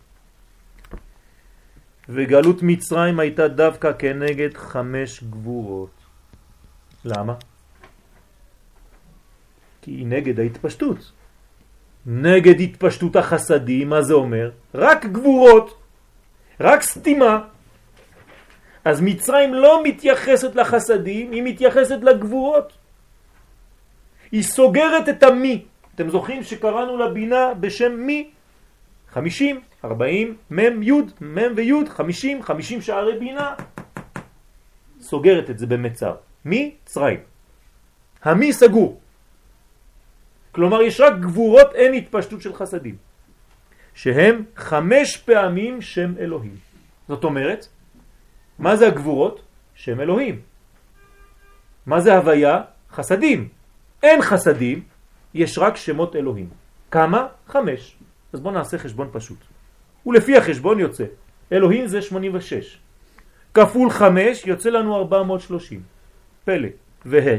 [2.09, 5.95] וגלות מצרים הייתה דווקא כנגד חמש גבורות.
[7.05, 7.33] למה?
[9.81, 11.11] כי היא נגד ההתפשטות.
[12.05, 14.51] נגד התפשטות החסדים, מה זה אומר?
[14.75, 15.77] רק גבורות.
[16.59, 17.39] רק סתימה.
[18.85, 22.73] אז מצרים לא מתייחסת לחסדים, היא מתייחסת לגבורות.
[24.31, 25.65] היא סוגרת את המי.
[25.97, 28.29] אתם זוכרים שקראנו לבינה בשם מי?
[29.09, 30.91] 50, 40, מם, י',
[31.21, 33.55] מם וי', 50, 50 שערי בינה.
[35.01, 36.15] סוגרת את זה במצר.
[36.45, 36.75] מי?
[36.85, 37.19] צריים.
[38.23, 39.01] המי סגור.
[40.51, 42.95] כלומר יש רק גבורות, אין התפשטות של חסדים.
[43.93, 46.55] שהם חמש פעמים שם אלוהים.
[47.07, 47.67] זאת אומרת,
[48.59, 49.41] מה זה הגבורות?
[49.75, 50.41] שם אלוהים.
[51.85, 52.61] מה זה הוויה?
[52.91, 53.49] חסדים.
[54.03, 54.83] אין חסדים,
[55.37, 56.49] יש רק שמות אלוהים.
[56.91, 57.27] כמה?
[57.47, 57.95] חמש.
[58.33, 59.37] אז בואו נעשה חשבון פשוט.
[60.05, 61.03] ולפי החשבון יוצא,
[61.51, 62.77] אלוהים זה 86.
[63.53, 65.81] כפול חמש יוצא לנו 430.
[66.45, 66.67] פלא.
[67.05, 67.37] וה'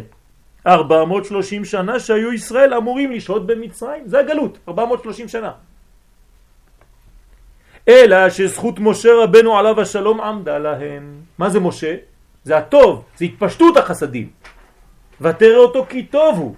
[0.67, 4.09] 430 שנה שהיו ישראל אמורים לשהות במצרים.
[4.09, 5.53] זה הגלות, 430 שנה.
[7.89, 11.21] אלא שזכות משה רבנו עליו השלום עמדה להם.
[11.39, 11.95] מה זה משה?
[12.45, 14.29] זה הטוב, זה התפשטות החסדים.
[15.21, 16.55] ותראה אותו כי טוב הוא.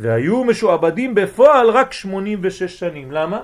[0.00, 3.12] והיו משועבדים בפועל רק 86 שנים.
[3.12, 3.40] למה?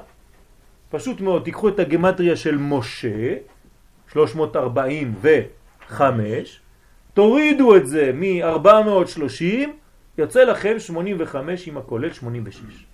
[0.90, 3.34] פשוט מאוד, תיקחו את הגמטריה של משה,
[4.12, 6.60] 345,
[7.14, 9.44] תורידו את זה מ-430,
[10.18, 12.86] יוצא לכם 85 עם הכולל 86.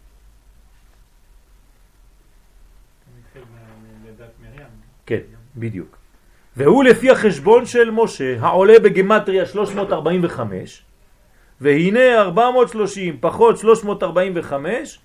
[5.07, 5.21] כן,
[5.57, 5.97] בדיוק.
[6.57, 10.83] והוא לפי החשבון של משה, העולה בגמטריה 345,
[11.63, 14.99] והנה 430 פחות 345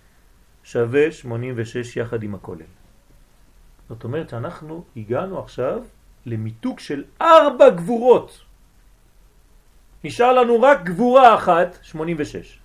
[0.64, 2.66] שווה 86 יחד עם הכולל.
[3.90, 5.80] זאת אומרת שאנחנו הגענו עכשיו
[6.26, 8.42] למיתוק של ארבע גבורות.
[10.04, 12.60] נשאר לנו רק גבורה אחת, 86.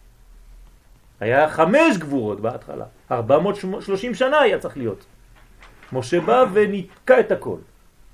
[1.21, 5.05] היה חמש גבורות בהתחלה, 430 שנה היה צריך להיות.
[5.93, 7.59] משה בא ונתקע את הכל.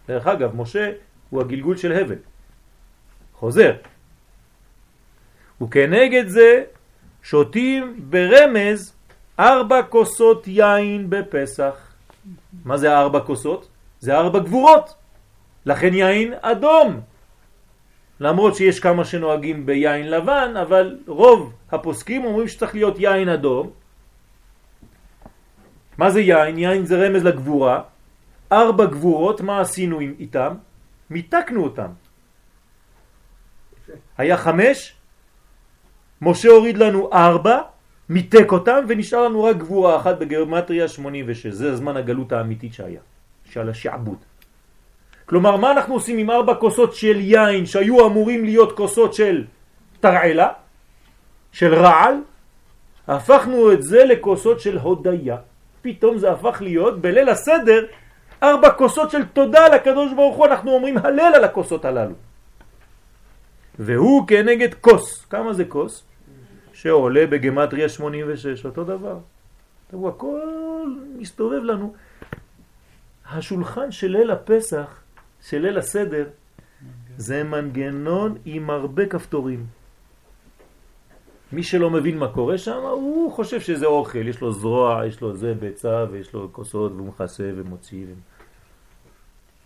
[0.09, 0.93] דרך אגב, משה
[1.31, 2.18] הוא הגלגול של הבל.
[3.35, 3.72] חוזר.
[5.62, 6.64] וכנגד זה
[7.22, 8.92] שותים ברמז
[9.38, 11.74] ארבע כוסות יין בפסח.
[12.64, 13.68] מה זה ארבע כוסות?
[14.00, 14.94] זה ארבע גבורות.
[15.66, 17.00] לכן יין אדום.
[18.20, 23.70] למרות שיש כמה שנוהגים ביין לבן, אבל רוב הפוסקים אומרים שצריך להיות יין אדום.
[25.98, 26.59] מה זה יין?
[26.59, 27.82] יין זה רמז לגבורה.
[28.52, 30.54] ארבע גבורות, מה עשינו איתם?
[31.11, 31.90] מיתקנו אותם.
[34.18, 34.97] היה חמש,
[36.23, 37.59] משה הוריד לנו ארבע,
[38.09, 41.47] מיתק אותם, ונשאר לנו רק גבורה אחת בגרמטריה 86.
[41.47, 43.01] זה הזמן הגלות האמיתית שהיה,
[43.51, 44.19] של השעבוד.
[45.27, 49.45] כלומר, מה אנחנו עושים עם ארבע כוסות של יין שהיו אמורים להיות כוסות של
[50.01, 50.49] תרעלה,
[51.53, 52.14] של רעל?
[53.09, 55.37] הפכנו את זה לכוסות של הודיה.
[55.83, 57.87] פתאום זה הפך להיות בליל הסדר
[58.43, 62.14] ארבע כוסות של תודה לקדוש ברוך הוא, אנחנו אומרים הלל על הכוסות הללו.
[63.79, 65.25] והוא כנגד כוס.
[65.31, 66.07] כמה זה כוס?
[66.79, 69.18] שעולה בגמטריה 86, אותו דבר.
[69.91, 71.95] תראו, הכל מסתובב לנו.
[73.31, 75.01] השולחן של ליל הפסח,
[75.43, 76.29] של ליל הסדר,
[77.16, 79.66] זה מנגנון עם הרבה כפתורים.
[81.53, 85.37] מי שלא מבין מה קורה שם, הוא חושב שזה אוכל, יש לו זרוע, יש לו
[85.37, 88.07] זה ביצה ויש לו כוסות והוא מכסה ומוציא.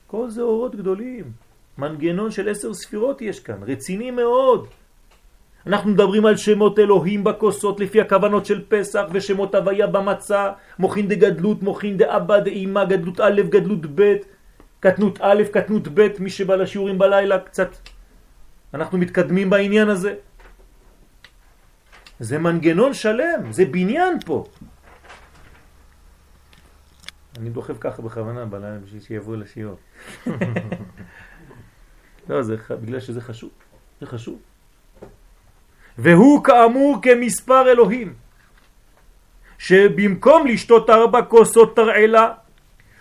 [0.06, 1.24] כל זה אורות גדולים.
[1.78, 4.66] מנגנון של עשר ספירות יש כאן, רציני מאוד.
[5.66, 11.62] אנחנו מדברים על שמות אלוהים בכוסות לפי הכוונות של פסח ושמות הוויה במצה, מוכין דגדלות,
[11.62, 14.14] מוכין דאבא דאימה, גדלות א', גדלות ב',
[14.80, 17.70] קטנות א', קטנות ב', מי שבא לשיעורים בלילה קצת.
[18.74, 20.14] אנחנו מתקדמים בעניין הזה.
[22.20, 24.44] זה מנגנון שלם, זה בניין פה.
[27.38, 29.76] אני דוחף ככה בכוונה בלילה בשביל שיבואו לשיעור.
[32.28, 33.50] לא, זה בגלל שזה חשוב.
[34.00, 34.51] זה חשוב.
[35.98, 38.12] והוא כאמור כמספר אלוהים,
[39.58, 42.32] שבמקום לשתות ארבע כוסות תרעלה,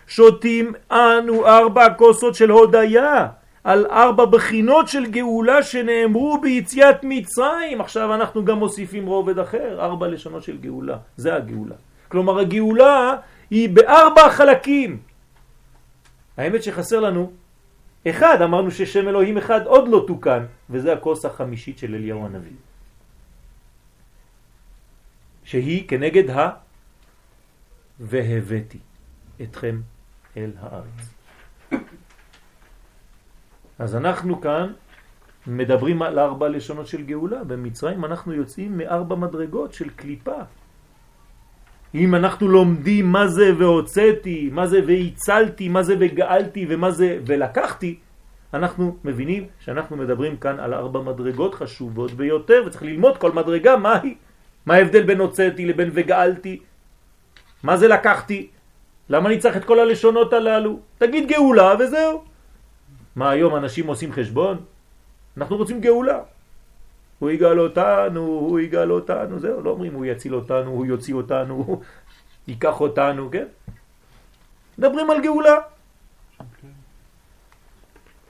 [0.08, 3.28] שותים אנו ארבע כוסות של הודיה,
[3.64, 7.82] על ארבע בחינות של גאולה שנאמרו ביציאת מצרים.
[7.82, 10.98] עכשיו אנחנו גם מוסיפים רובד אחר, ארבע לשונות של גאולה.
[11.18, 11.76] זה הגאולה.
[12.08, 13.16] כלומר הגאולה
[13.50, 15.00] היא בארבע חלקים.
[16.38, 17.32] האמת שחסר לנו
[18.08, 22.71] אחד, אמרנו ששם אלוהים אחד עוד לא תוקן, וזה הכוס החמישית של אליהו הנביא.
[25.52, 26.50] שהיא כנגד ה...
[28.00, 28.80] והבאתי
[29.42, 29.82] אתכם
[30.38, 31.02] אל הארץ.
[33.80, 34.68] אז אנחנו כאן
[35.48, 37.44] מדברים על ארבע לשונות של גאולה.
[37.44, 40.40] במצרים אנחנו יוצאים מארבע מדרגות של קליפה.
[41.96, 48.00] אם אנחנו לומדים מה זה והוצאתי, מה זה והצלתי, מה זה וגאלתי ומה זה ולקחתי,
[48.54, 54.00] אנחנו מבינים שאנחנו מדברים כאן על ארבע מדרגות חשובות ביותר, וצריך ללמוד כל מדרגה מה
[54.00, 54.31] היא.
[54.66, 56.60] מה ההבדל בין הוצאתי לבין וגאלתי?
[57.64, 58.50] מה זה לקחתי?
[59.10, 60.80] למה אני צריך את כל הלשונות הללו?
[60.98, 62.24] תגיד גאולה וזהו.
[63.16, 64.58] מה היום אנשים עושים חשבון?
[65.38, 66.20] אנחנו רוצים גאולה.
[67.20, 71.54] הוא יגאל אותנו, הוא יגאל אותנו, זהו, לא אומרים הוא יציל אותנו, הוא יוציא אותנו,
[71.54, 71.82] הוא
[72.48, 73.48] ייקח אותנו, כן?
[74.78, 75.58] מדברים על גאולה.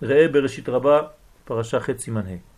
[0.01, 1.01] ראה בראשית רבה,
[1.45, 2.50] פרשה ח' סימן ה'.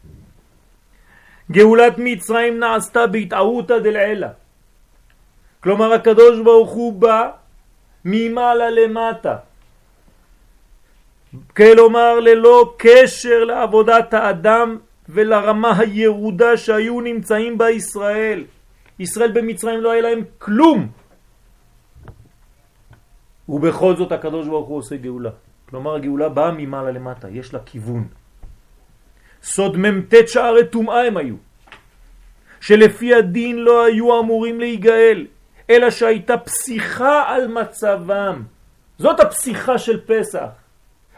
[1.52, 4.30] גאולת מצרים נעשתה בהתערותא דלעילה.
[5.64, 7.30] כלומר הקדוש ברוך הוא בא
[8.06, 9.36] ממעלה למטה.
[11.58, 14.78] כלומר ללא קשר לעבודת האדם
[15.10, 18.44] ולרמה הירודה שהיו נמצאים בה ישראל.
[19.00, 20.88] ישראל במצרים לא היה להם כלום.
[23.50, 25.32] ובכל זאת הקדוש ברוך הוא עושה גאולה.
[25.70, 28.23] כלומר הגאולה באה ממעלה למטה, יש לה כיוון.
[29.44, 31.36] סוד מ"ט שערי טומאה הם היו,
[32.62, 35.28] שלפי הדין לא היו אמורים להיגאל,
[35.70, 38.44] אלא שהייתה פסיכה על מצבם.
[38.98, 40.48] זאת הפסיכה של פסח.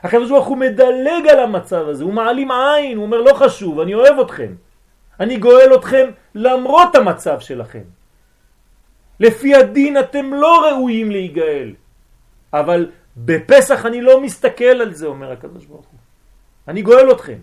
[0.03, 3.93] הקדוש ברוך הוא מדלג על המצב הזה, הוא מעלים עין, הוא אומר לא חשוב, אני
[3.93, 4.53] אוהב אתכם.
[5.19, 7.83] אני גואל אתכם למרות המצב שלכם.
[9.19, 11.73] לפי הדין אתם לא ראויים להיגאל,
[12.53, 15.99] אבל בפסח אני לא מסתכל על זה, אומר הקדוש ברוך הוא.
[16.67, 17.37] אני גואל אתכם.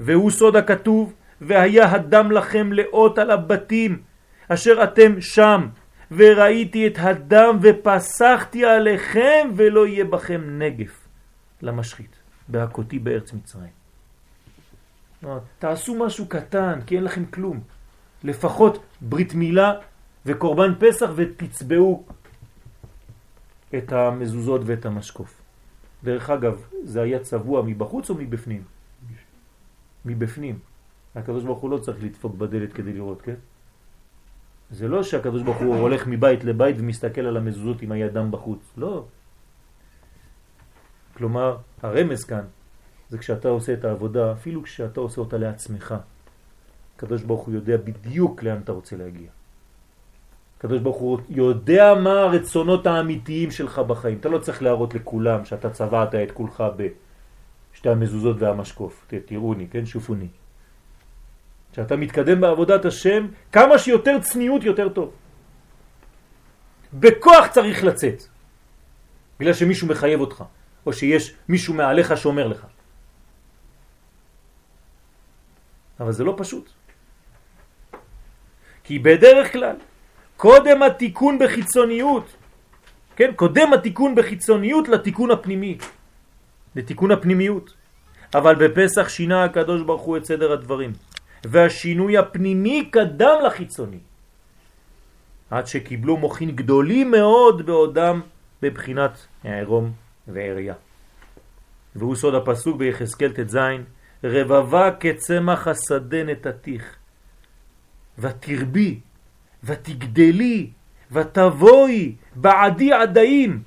[0.00, 4.02] והוא סוד הכתוב, והיה הדם לכם לאות על הבתים,
[4.48, 5.68] אשר אתם שם,
[6.10, 11.08] וראיתי את הדם ופסחתי עליכם, ולא יהיה בכם נגף
[11.62, 12.16] למשחית,
[12.48, 13.78] בהכותי בארץ מצרים.
[15.58, 17.60] תעשו משהו קטן, כי אין לכם כלום.
[18.24, 19.72] לפחות ברית מילה
[20.26, 22.06] וקורבן פסח ותצבעו
[23.74, 25.42] את המזוזות ואת המשקוף.
[26.04, 28.62] דרך אגב, זה היה צבוע מבחוץ או מבפנים?
[30.04, 30.58] מבפנים.
[31.14, 33.34] הקדוש ברוך הוא לא צריך לדפוק בדלת כדי לראות, כן?
[34.70, 39.04] זה לא שהקדוש ברוך הוא הולך מבית לבית ומסתכל על המזוזות עם הידם בחוץ, לא.
[41.16, 42.44] כלומר, הרמז כאן
[43.10, 45.94] זה כשאתה עושה את העבודה, אפילו כשאתה עושה אותה לעצמך.
[46.96, 49.28] הקדוש ברוך הוא יודע בדיוק לאן אתה רוצה להגיע.
[50.58, 54.18] הקדוש ברוך הוא יודע מה הרצונות האמיתיים שלך בחיים.
[54.18, 56.64] אתה לא צריך להראות לכולם שאתה צבעת את כולך
[57.78, 59.06] בשתי המזוזות והמשקוף.
[59.26, 59.86] תראוני, כן?
[59.86, 60.26] שופוני.
[61.72, 65.14] כשאתה מתקדם בעבודת השם, כמה שיותר צניעות יותר טוב.
[66.92, 68.22] בכוח צריך לצאת,
[69.38, 70.44] בגלל שמישהו מחייב אותך,
[70.86, 72.66] או שיש מישהו מעליך שאומר לך.
[76.00, 76.70] אבל זה לא פשוט.
[78.84, 79.76] כי בדרך כלל
[80.36, 82.26] קודם התיקון בחיצוניות,
[83.16, 85.78] כן, קודם התיקון בחיצוניות לתיקון הפנימי,
[86.76, 87.74] לתיקון הפנימיות.
[88.34, 90.92] אבל בפסח שינה הקדוש ברוך הוא את סדר הדברים,
[91.44, 93.98] והשינוי הפנימי קדם לחיצוני,
[95.50, 98.20] עד שקיבלו מוכין גדולים מאוד בעודם
[98.62, 99.92] בבחינת הערום
[100.28, 100.74] ועריה.
[101.96, 103.58] והוא סוד הפסוק ביחזקאל ט"ז,
[104.24, 106.96] רבבה כצמח השדה נתתיך,
[108.18, 109.00] ותרבי
[109.64, 110.70] ותגדלי
[111.12, 113.62] ותבואי בעדי עדיים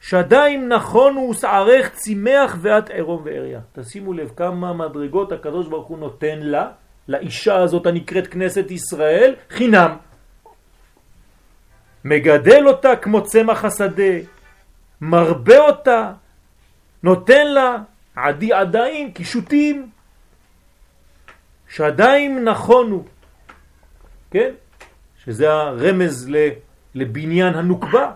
[0.00, 3.60] שדיים נכונו ושערך צימח ואת עירום ועריה.
[3.72, 6.70] תשימו לב כמה מדרגות הקדוש ברוך הוא נותן לה,
[7.08, 9.96] לאישה הזאת הנקראת כנסת ישראל, חינם.
[12.04, 14.14] מגדל אותה כמו צמח השדה,
[15.00, 16.12] מרבה אותה,
[17.02, 17.76] נותן לה
[18.16, 19.90] עדי עדיים, קישוטים,
[21.68, 23.04] שדיים נכונו,
[24.30, 24.50] כן?
[25.24, 26.30] שזה הרמז
[26.94, 28.12] לבניין הנוקבה.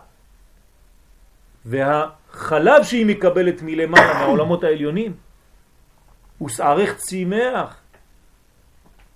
[1.65, 5.13] והחלב שהיא מקבלת מלמעלה, מהעולמות העליונים,
[6.39, 7.77] הוא שערך צימח.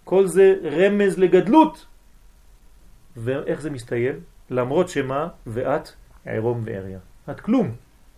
[0.04, 1.86] כל זה רמז לגדלות.
[3.16, 4.20] ואיך זה מסתיים?
[4.50, 5.88] למרות שמה ואת
[6.26, 6.98] עירום ועריה.
[7.30, 7.70] את כלום,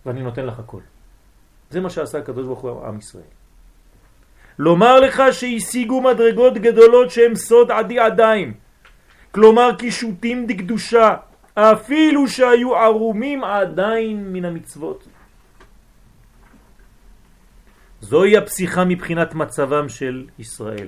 [0.05, 0.81] ואני נותן לך הכל.
[1.69, 3.33] זה מה שעשה הקדוש ברוך הוא עם ישראל.
[4.59, 8.53] לומר לך שהשיגו מדרגות גדולות שהם סוד עדי עדיים.
[9.31, 11.15] כלומר קישוטים דקדושה,
[11.59, 15.07] אפילו שהיו ערומים עדיין מן המצוות.
[18.01, 20.87] זוהי הפסיכה מבחינת מצבם של ישראל.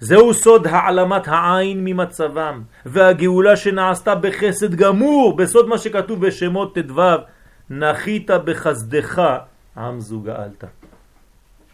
[0.00, 7.00] זהו סוד העלמת העין ממצבם, והגאולה שנעשתה בחסד גמור, בסוד מה שכתוב בשמות ט"ו,
[7.70, 9.22] נחית בחסדך
[9.76, 10.64] עם זו גאלת.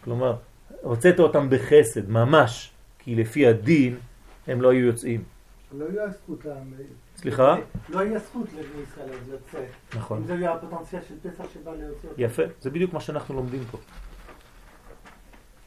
[0.03, 0.35] כלומר,
[0.81, 3.95] הוצאת אותם בחסד, ממש, כי לפי הדין
[4.47, 5.36] הם לא היו יוצאים.
[5.71, 6.73] לא היה זכות לעם.
[7.17, 7.55] סליחה?
[7.89, 9.95] לא היה זכות לבני ישראל לצאת.
[9.95, 10.17] נכון.
[10.17, 12.09] אם זה היה הפוטנציאל של פסח שבא להוציא.
[12.17, 13.77] יפה, זה בדיוק מה שאנחנו לומדים פה.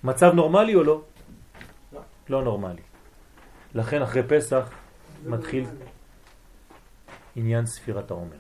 [0.05, 1.03] מצב נורמלי או לא?
[1.93, 2.01] לא.
[2.29, 2.83] לא נורמלי.
[3.75, 4.71] לכן אחרי פסח
[5.27, 5.67] מתחיל
[7.37, 8.37] עניין ספירת העומר.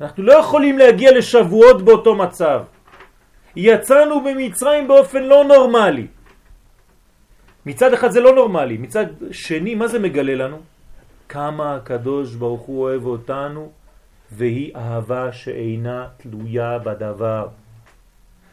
[0.00, 2.64] אנחנו לא יכולים להגיע לשבועות באותו מצב.
[3.56, 6.06] יצאנו במצרים באופן לא נורמלי.
[7.66, 10.56] מצד אחד זה לא נורמלי, מצד שני, מה זה מגלה לנו?
[11.28, 13.72] כמה הקדוש ברוך הוא אוהב אותנו
[14.32, 17.48] והיא אהבה שאינה תלויה בדבר.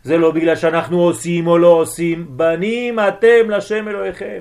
[0.03, 4.39] זה לא בגלל שאנחנו עושים או לא עושים, בנים אתם לשם אלוהיכם.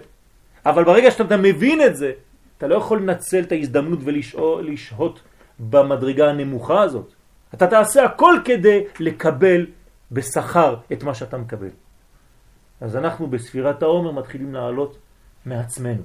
[0.67, 2.13] אבל ברגע שאתה מבין את זה,
[2.59, 5.21] אתה לא יכול לנצל את ההזדמנות ולשהות
[5.59, 7.13] במדרגה הנמוכה הזאת.
[7.55, 9.67] אתה תעשה הכל כדי לקבל
[10.13, 11.69] בשכר את מה שאתה מקבל.
[12.81, 14.99] אז אנחנו בספירת העומר מתחילים לעלות
[15.47, 16.03] מעצמנו.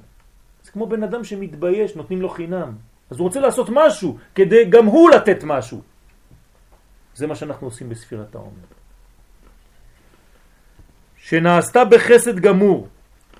[0.64, 2.76] זה כמו בן אדם שמתבייש, נותנים לו חינם.
[3.10, 5.82] אז הוא רוצה לעשות משהו כדי גם הוא לתת משהו.
[7.16, 8.66] זה מה שאנחנו עושים בספירת העומר.
[11.18, 12.88] שנעשתה בחסד גמור,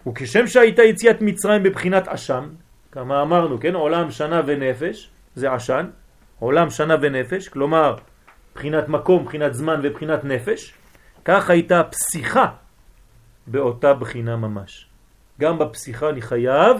[0.08, 2.50] וכשם שהייתה יציאת מצרים בבחינת אשם,
[2.92, 5.86] כמה אמרנו, כן, עולם שנה ונפש, זה עשן,
[6.40, 7.96] עולם שנה ונפש, כלומר
[8.56, 10.74] בחינת מקום, בחינת זמן ובחינת נפש,
[11.26, 12.46] כך הייתה פסיכה
[13.48, 14.88] באותה בחינה ממש.
[15.40, 16.78] גם בפסיכה אני חייב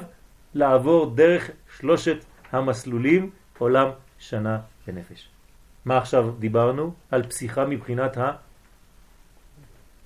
[0.54, 3.90] לעבור דרך שלושת המסלולים עולם,
[4.20, 5.30] שנה ונפש.
[5.86, 6.94] מה עכשיו דיברנו?
[7.12, 8.32] על פסיכה מבחינת ה...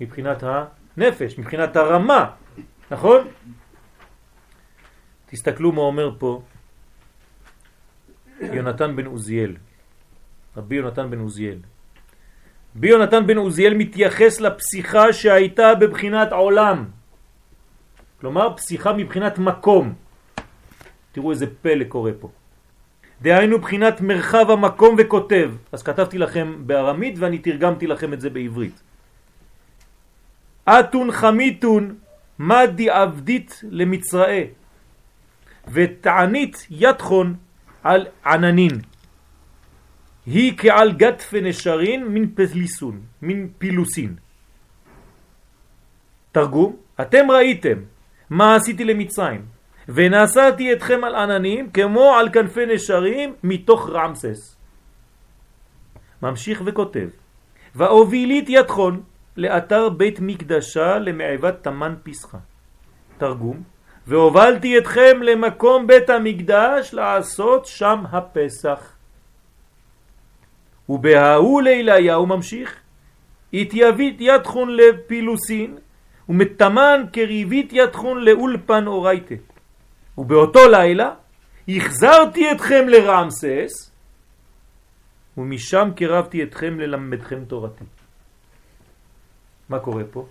[0.02, 2.32] מבחינת הנפש, מבחינת הרמה,
[2.92, 3.28] נכון?
[5.26, 6.42] תסתכלו מה אומר פה
[8.42, 9.56] יונתן בן עוזיאל,
[10.58, 11.60] רבי יונתן בן עוזיאל.
[12.76, 16.86] רבי יונתן בן עוזיאל מתייחס לפסיכה שהייתה בבחינת עולם,
[18.22, 19.94] כלומר פסיכה מבחינת מקום.
[21.12, 22.30] תראו איזה פלא קורה פה.
[23.22, 25.52] דהיינו בחינת מרחב המקום וכותב.
[25.72, 28.82] אז כתבתי לכם בארמית ואני תרגמתי לכם את זה בעברית.
[30.70, 31.96] אתון חמיתון
[32.40, 34.44] מה דיעבדית למצראה
[35.68, 37.36] ותענית יתחון
[37.84, 38.89] על עננין.
[40.26, 44.16] היא כעל גטפי נשרין מן פליסון, מן פילוסין.
[46.32, 47.78] תרגום, אתם ראיתם
[48.30, 49.46] מה עשיתי למצרים,
[49.90, 54.56] ונשאתי אתכם על עננים כמו על כנפי נשרים מתוך רמסס.
[56.24, 57.08] ממשיך וכותב,
[57.76, 59.04] והובילית יתחון
[59.38, 62.38] לאתר בית מקדשה למעבת תמן פסחה.
[63.18, 63.64] תרגום,
[64.08, 68.99] והובלתי אתכם למקום בית המקדש לעשות שם הפסח.
[70.90, 72.76] ובהאו ליליה הוא ממשיך,
[73.54, 75.78] התייבית יתחון לפילוסין
[76.30, 79.36] ומתמן קריבית יתחון לאולפן אורייטה.
[80.18, 81.14] ובאותו לילה
[81.68, 83.92] החזרתי אתכם לרמסס
[85.38, 87.84] ומשם קרבתי אתכם ללמדכם תורתי.
[89.70, 90.28] מה קורה פה?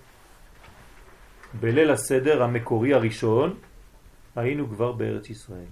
[1.60, 3.54] בליל הסדר המקורי הראשון
[4.36, 5.70] היינו כבר בארץ ישראל.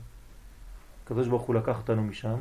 [1.05, 2.41] הקדוש ברוך הוא לקח אותנו משם,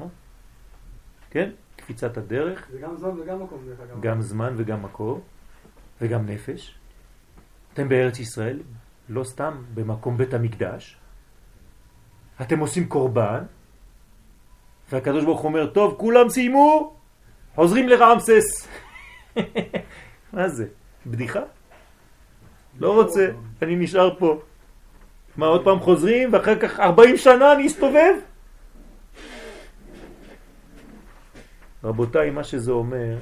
[1.30, 1.50] כן?
[1.86, 2.68] קפיצת הדרך.
[2.72, 4.02] זה גם זמן וגם מקום דרך אגב.
[4.02, 5.20] גם זמן וגם מקום
[6.02, 6.76] וגם נפש.
[7.74, 8.60] אתם בארץ ישראל,
[9.10, 10.98] לא סתם במקום בית המקדש.
[12.42, 13.44] אתם עושים קורבן,
[14.92, 16.94] והקדוש ברוך אומר, טוב, כולם סיימו,
[17.56, 18.68] חוזרים לרמסס.
[20.34, 20.68] מה זה?
[21.06, 21.42] בדיחה?
[22.80, 23.28] לא רוצה,
[23.62, 24.42] אני נשאר פה.
[25.38, 28.16] מה, עוד פעם חוזרים, ואחר כך 40 שנה אני אסתובב?
[31.86, 33.16] רבותיי, מה שזה אומר,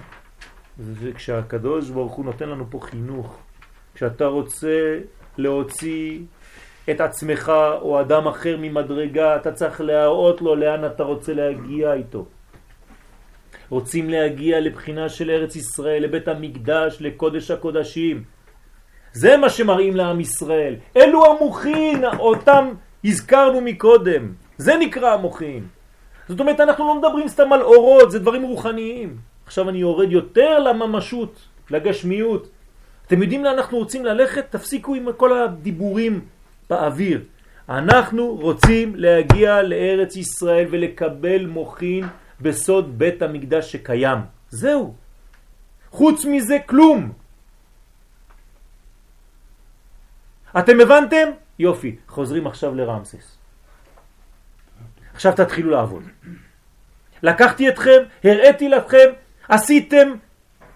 [0.77, 3.37] זה כשהקדוש ברוך הוא נותן לנו פה חינוך,
[3.95, 4.99] כשאתה רוצה
[5.37, 6.19] להוציא
[6.89, 7.51] את עצמך
[7.81, 12.25] או אדם אחר ממדרגה, אתה צריך להראות לו לאן אתה רוצה להגיע איתו.
[13.69, 18.23] רוצים להגיע לבחינה של ארץ ישראל, לבית המקדש, לקודש הקודשים.
[19.13, 20.75] זה מה שמראים לעם ישראל.
[20.97, 22.69] אלו המוחין, אותם
[23.05, 24.33] הזכרנו מקודם.
[24.57, 25.67] זה נקרא המוחין.
[26.29, 29.17] זאת אומרת, אנחנו לא מדברים סתם על אורות, זה דברים רוחניים.
[29.45, 32.47] עכשיו אני יורד יותר לממשות, לגשמיות.
[33.07, 34.45] אתם יודעים לאן אנחנו רוצים ללכת?
[34.49, 36.21] תפסיקו עם כל הדיבורים
[36.69, 37.21] באוויר.
[37.69, 42.05] אנחנו רוצים להגיע לארץ ישראל ולקבל מוכין
[42.41, 44.17] בסוד בית המקדש שקיים.
[44.49, 44.93] זהו.
[45.91, 47.11] חוץ מזה כלום.
[50.59, 51.27] אתם הבנתם?
[51.59, 53.42] יופי, חוזרים עכשיו לרמסס.
[55.13, 56.03] עכשיו תתחילו לעבוד.
[57.23, 59.09] לקחתי אתכם, הראיתי לכם,
[59.49, 60.13] עשיתם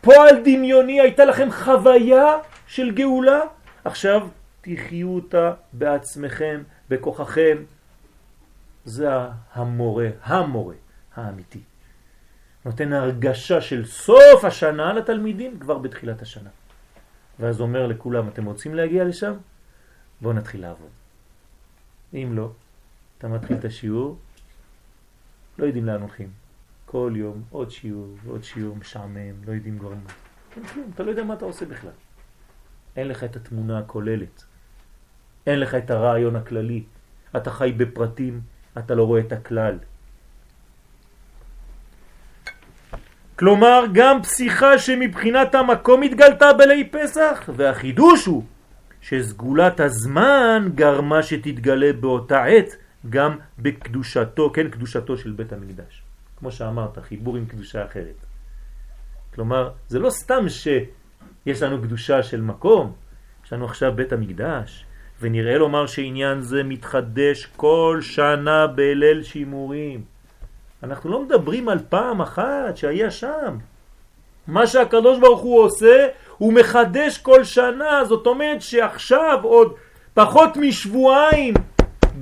[0.02, 3.40] פועל דמיוני, הייתה לכם חוויה של גאולה,
[3.86, 4.28] עכשיו
[4.62, 7.58] תחיו אותה בעצמכם, בכוחכם.
[8.86, 9.10] זה
[9.54, 10.76] המורה, המורה
[11.16, 11.60] האמיתי.
[12.66, 16.50] נותן הרגשה של סוף השנה לתלמידים כבר בתחילת השנה.
[17.40, 19.34] ואז אומר לכולם, אתם רוצים להגיע לשם?
[20.22, 20.90] בואו נתחיל לעבוד.
[22.14, 22.52] אם לא,
[23.18, 24.18] אתה מתחיל את השיעור,
[25.58, 26.28] לא יודעים לאן הולכים.
[26.86, 30.12] כל יום עוד שיעור ועוד שיעור משעמם, לא יודעים כבר מה.
[30.94, 31.92] אתה לא יודע מה אתה עושה בכלל.
[32.96, 34.44] אין לך את התמונה הכוללת.
[35.48, 36.84] אין לך את הרעיון הכללי.
[37.38, 38.42] אתה חי בפרטים,
[38.78, 39.78] אתה לא רואה את הכלל.
[43.36, 48.44] כלומר, גם פסיכה שמבחינת המקום התגלתה בלי פסח, והחידוש הוא
[49.02, 52.76] שסגולת הזמן גרמה שתתגלה באותה עת
[53.10, 56.02] גם בקדושתו, כן, קדושתו של בית המקדש.
[56.40, 58.26] כמו שאמרת, חיבור עם קדושה אחרת.
[59.36, 62.94] כלומר, זה לא סתם שיש לנו קדושה של מקום,
[63.46, 64.86] יש לנו עכשיו בית המקדש,
[65.22, 70.02] ונראה לומר שעניין זה מתחדש כל שנה בליל שימורים.
[70.84, 73.58] אנחנו לא מדברים על פעם אחת שהיה שם.
[74.48, 79.74] מה שהקדוש ברוך הוא עושה, הוא מחדש כל שנה, זאת אומרת שעכשיו עוד
[80.14, 81.54] פחות משבועיים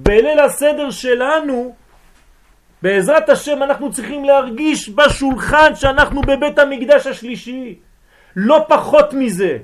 [0.03, 1.75] בליל הסדר שלנו,
[2.81, 7.79] בעזרת השם אנחנו צריכים להרגיש בשולחן שאנחנו בבית המקדש השלישי.
[8.35, 9.57] לא פחות מזה.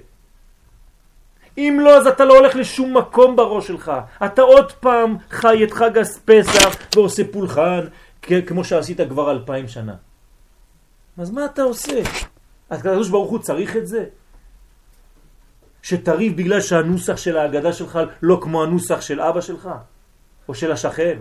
[1.58, 3.92] אם לא, אז אתה לא הולך לשום מקום בראש שלך.
[4.26, 7.86] אתה עוד פעם חי את חג הפסח ועושה פולחן,
[8.22, 9.96] כמו שעשית כבר אלפיים שנה.
[11.18, 12.02] אז מה אתה עושה?
[12.72, 14.06] הקדוש ברוך הוא צריך את זה?
[15.84, 19.70] שתריב בגלל שהנוסח של ההגדה שלך לא כמו הנוסח של אבא שלך
[20.52, 21.20] או של השכן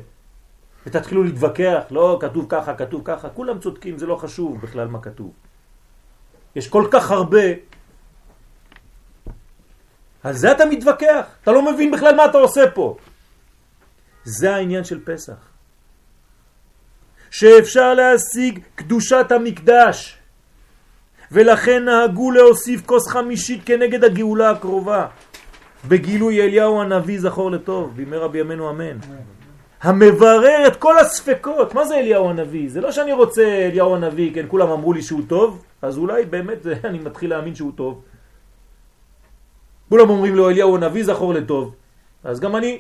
[0.86, 5.32] ותתחילו להתווכח, לא, כתוב ככה, כתוב ככה, כולם צודקים, זה לא חשוב בכלל מה כתוב.
[6.56, 7.46] יש כל כך הרבה,
[10.22, 12.96] על זה אתה מתווכח, אתה לא מבין בכלל מה אתה עושה פה.
[14.24, 15.38] זה העניין של פסח.
[17.30, 20.18] שאפשר להשיג קדושת המקדש,
[21.32, 25.06] ולכן נהגו להוסיף כוס חמישית כנגד הגאולה הקרובה.
[25.88, 28.96] בגילוי אליהו הנביא זכור לטוב, בימי רבי ימינו אמן.
[29.82, 31.74] המברר את כל הספקות.
[31.74, 32.70] מה זה אליהו הנביא?
[32.70, 36.66] זה לא שאני רוצה אליהו הנביא, כן, כולם אמרו לי שהוא טוב, אז אולי באמת
[36.84, 38.02] אני מתחיל להאמין שהוא טוב.
[39.88, 41.74] כולם אומרים לו אליהו הנביא זכור לטוב,
[42.24, 42.78] אז גם אני.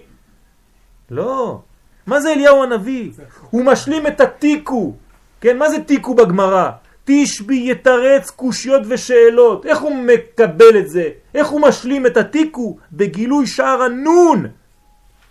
[1.10, 1.60] לא.
[2.06, 3.10] מה זה אליהו הנביא?
[3.50, 4.94] הוא משלים את התיקו.
[5.40, 6.70] כן, מה זה תיקו בגמרא?
[7.04, 9.66] תשבי יתרץ קושיות ושאלות.
[9.66, 11.08] איך הוא מקבל את זה?
[11.34, 12.78] איך הוא משלים את התיקו?
[12.92, 14.46] בגילוי שער הנון.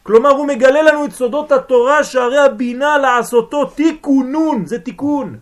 [0.03, 5.39] כלומר הוא מגלה לנו את סודות התורה שערי הבינה לעשותו תיקונון, זה תיקון.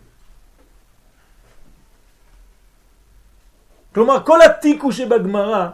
[3.94, 5.68] כלומר כל התיקו שבגמרא,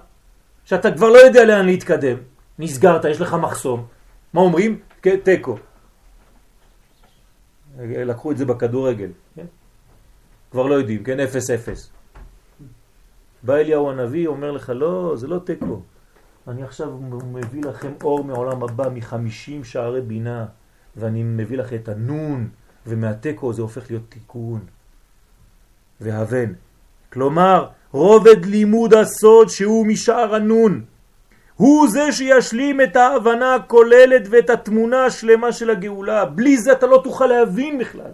[0.65, 2.17] שאתה כבר לא יודע לאן להתקדם,
[2.59, 3.87] נסגרת, יש לך מחסום,
[4.33, 4.79] מה אומרים?
[5.03, 5.57] כן, תיקו.
[7.79, 9.47] לקחו את זה בכדורגל, כן?
[10.51, 11.21] כבר לא יודעים, כן?
[11.21, 11.94] אפס אפס.
[13.45, 15.81] בא אליהו הנביא, אומר לך, לא, זה לא תיקו.
[16.49, 16.99] אני עכשיו
[17.33, 20.47] מביא לכם אור מעולם הבא מחמישים שערי בינה,
[20.97, 22.49] ואני מביא לכם את הנון,
[22.87, 24.61] ומהתיקו זה הופך להיות תיקון
[26.01, 26.53] והבן.
[27.13, 30.85] כלומר, רובד לימוד הסוד שהוא משער הנון.
[31.57, 36.25] הוא זה שישלים את ההבנה הכוללת ואת התמונה השלמה של הגאולה.
[36.25, 38.11] בלי זה אתה לא תוכל להבין בכלל.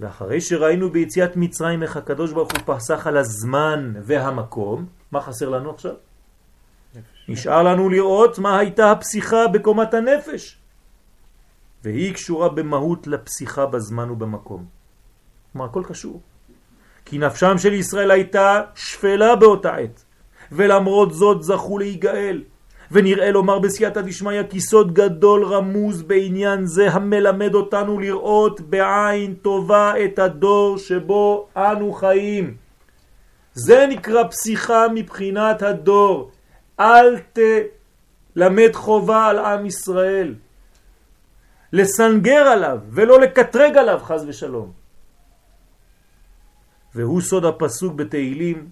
[0.00, 5.70] ואחרי שראינו ביציאת מצרים איך הקדוש ברוך הוא פסח על הזמן והמקום, מה חסר לנו
[5.70, 5.94] עכשיו?
[6.94, 7.28] נפש.
[7.28, 10.58] נשאר לנו לראות מה הייתה הפסיכה בקומת הנפש.
[11.84, 14.64] והיא קשורה במהות לפסיכה בזמן ובמקום.
[15.52, 16.20] כלומר, הכל קשור.
[17.04, 20.04] כי נפשם של ישראל הייתה שפלה באותה עת,
[20.52, 22.42] ולמרות זאת זכו להיגאל.
[22.90, 30.04] ונראה לומר בסייעתא דשמיא כי סוד גדול רמוז בעניין זה המלמד אותנו לראות בעין טובה
[30.04, 32.56] את הדור שבו אנו חיים.
[33.54, 36.30] זה נקרא פסיכה מבחינת הדור.
[36.80, 40.34] אל תלמד חובה על עם ישראל.
[41.72, 44.72] לסנגר עליו ולא לקטרג עליו חז ושלום.
[46.94, 48.68] והוא סוד הפסוק בתהילים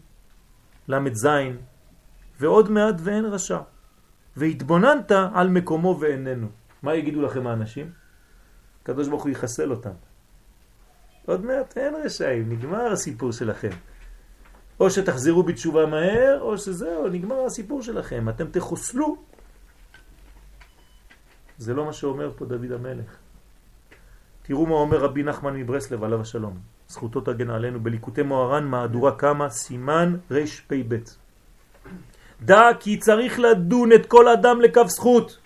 [0.88, 1.28] ל"ז
[2.40, 3.58] ועוד מעט ואין רשע
[4.38, 6.48] והתבוננת על מקומו ואיננו.
[6.82, 7.90] מה יגידו לכם האנשים?
[8.82, 9.96] הקדוש ברוך הוא יחסל אותם.
[11.26, 13.70] עוד מעט אין רשעים, נגמר הסיפור שלכם.
[14.80, 19.16] או שתחזרו בתשובה מהר, או שזהו, נגמר הסיפור שלכם, אתם תחוסלו.
[21.58, 23.16] זה לא מה שאומר פה דוד המלך.
[24.42, 26.58] תראו מה אומר רבי נחמן מברסלב עליו השלום.
[26.88, 30.96] זכותו תגן עלינו בליקוטי מוהר"ן מהדורה כמה סימן רפ"ב.
[32.42, 35.38] דע כי צריך לדון את כל אדם לכף זכות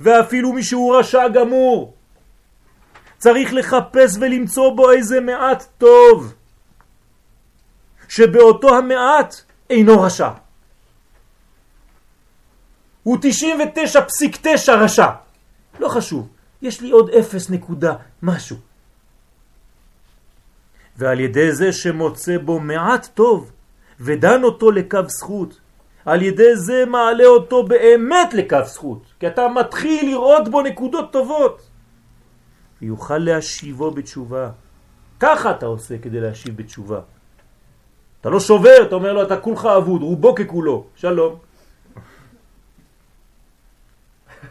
[0.00, 1.94] ואפילו מי שהוא רשע גמור
[3.18, 6.34] צריך לחפש ולמצוא בו איזה מעט טוב
[8.08, 9.34] שבאותו המעט
[9.70, 10.30] אינו רשע.
[13.02, 15.06] הוא 99.9 רשע.
[15.80, 16.28] לא חשוב,
[16.62, 18.56] יש לי עוד 0 נקודה משהו.
[20.96, 23.52] ועל ידי זה שמוצא בו מעט טוב
[24.00, 25.60] ודן אותו לקו זכות,
[26.04, 31.68] על ידי זה מעלה אותו באמת לקו זכות, כי אתה מתחיל לראות בו נקודות טובות.
[32.82, 34.50] ויוכל להשיבו בתשובה.
[35.20, 37.00] ככה אתה עושה כדי להשיב בתשובה.
[38.20, 41.38] אתה לא שובר, אתה אומר לו, אתה כולך אבוד, רובו ככולו, שלום.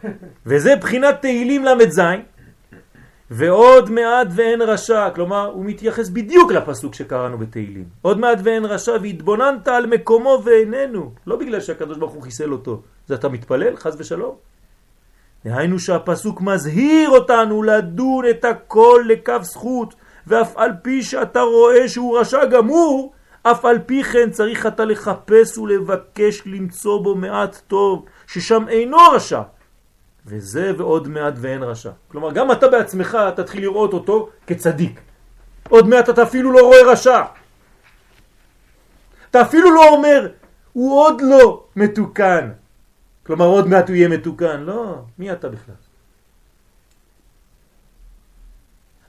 [0.46, 2.00] וזה בחינת תהילים ל"ז,
[3.30, 7.84] ועוד מעט ואין רשע, כלומר הוא מתייחס בדיוק לפסוק שקראנו בתהילים.
[8.02, 12.82] עוד מעט ואין רשע והתבוננת על מקומו ואיננו, לא בגלל שהקדוש ברוך הוא חיסל אותו,
[13.06, 14.34] זה אתה מתפלל, חז ושלום.
[15.44, 19.94] דהיינו שהפסוק מזהיר אותנו לדון את הכל לקו זכות,
[20.26, 25.58] ואף על פי שאתה רואה שהוא רשע גמור, אף על פי כן צריך אתה לחפש
[25.58, 29.40] ולבקש למצוא בו מעט טוב, ששם אינו רשע,
[30.26, 31.90] וזה ועוד מעט ואין רשע.
[32.08, 35.00] כלומר, גם אתה בעצמך תתחיל לראות אותו כצדיק.
[35.68, 37.22] עוד מעט אתה אפילו לא רואה רשע.
[39.30, 40.32] אתה אפילו לא אומר,
[40.72, 42.50] הוא עוד לא מתוקן.
[43.26, 44.60] כלומר, עוד מעט הוא יהיה מתוקן.
[44.60, 45.74] לא, מי אתה בכלל?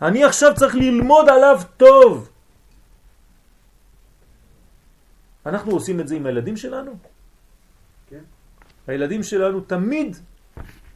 [0.01, 2.29] אני עכשיו צריך ללמוד עליו טוב.
[5.45, 6.91] אנחנו עושים את זה עם הילדים שלנו?
[8.09, 8.23] כן.
[8.87, 10.17] הילדים שלנו תמיד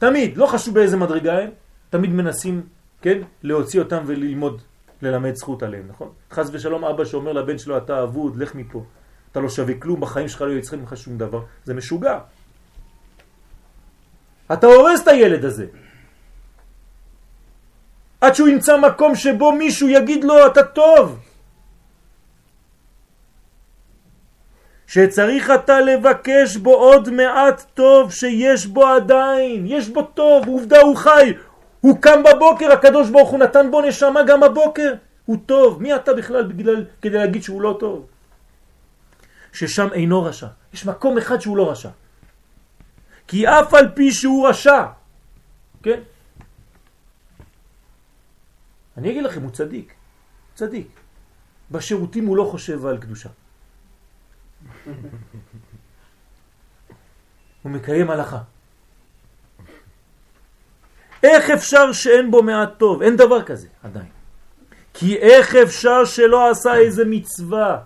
[0.00, 1.50] תמיד, לא חשוב באיזה מדרגה הם,
[1.90, 2.62] תמיד מנסים,
[3.02, 4.62] כן, להוציא אותם וללמוד,
[5.02, 6.08] ללמד זכות עליהם, נכון?
[6.32, 8.84] חס ושלום אבא שאומר לבן שלו, אתה אבוד, לך מפה.
[9.32, 11.42] אתה לא שווה כלום, בחיים שלך לא יצחק ממך שום דבר.
[11.64, 12.18] זה משוגע.
[14.52, 15.66] אתה הורס את הילד הזה.
[18.20, 21.20] עד שהוא ימצא מקום שבו מישהו יגיד לו, אתה טוב.
[24.90, 30.96] שצריך אתה לבקש בו עוד מעט טוב שיש בו עדיין, יש בו טוב, עובדה הוא
[30.96, 31.32] חי,
[31.80, 34.94] הוא קם בבוקר, הקדוש ברוך הוא נתן בו נשמה גם בבוקר,
[35.26, 38.06] הוא טוב, מי אתה בכלל בגלל, כדי להגיד שהוא לא טוב?
[39.52, 41.90] ששם אינו רשע, יש מקום אחד שהוא לא רשע,
[43.28, 44.86] כי אף על פי שהוא רשע,
[45.82, 46.00] כן?
[48.96, 49.94] אני אגיד לכם, הוא צדיק,
[50.54, 51.00] צדיק.
[51.70, 53.28] בשירותים הוא לא חושב על קדושה.
[57.62, 58.38] הוא מקיים הלכה.
[61.22, 63.02] איך אפשר שאין בו מעט טוב?
[63.02, 64.08] אין דבר כזה עדיין.
[64.94, 67.78] כי איך אפשר שלא עשה איזה מצווה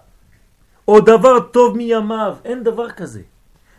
[0.88, 2.36] או דבר טוב מימיו?
[2.44, 3.22] אין דבר כזה.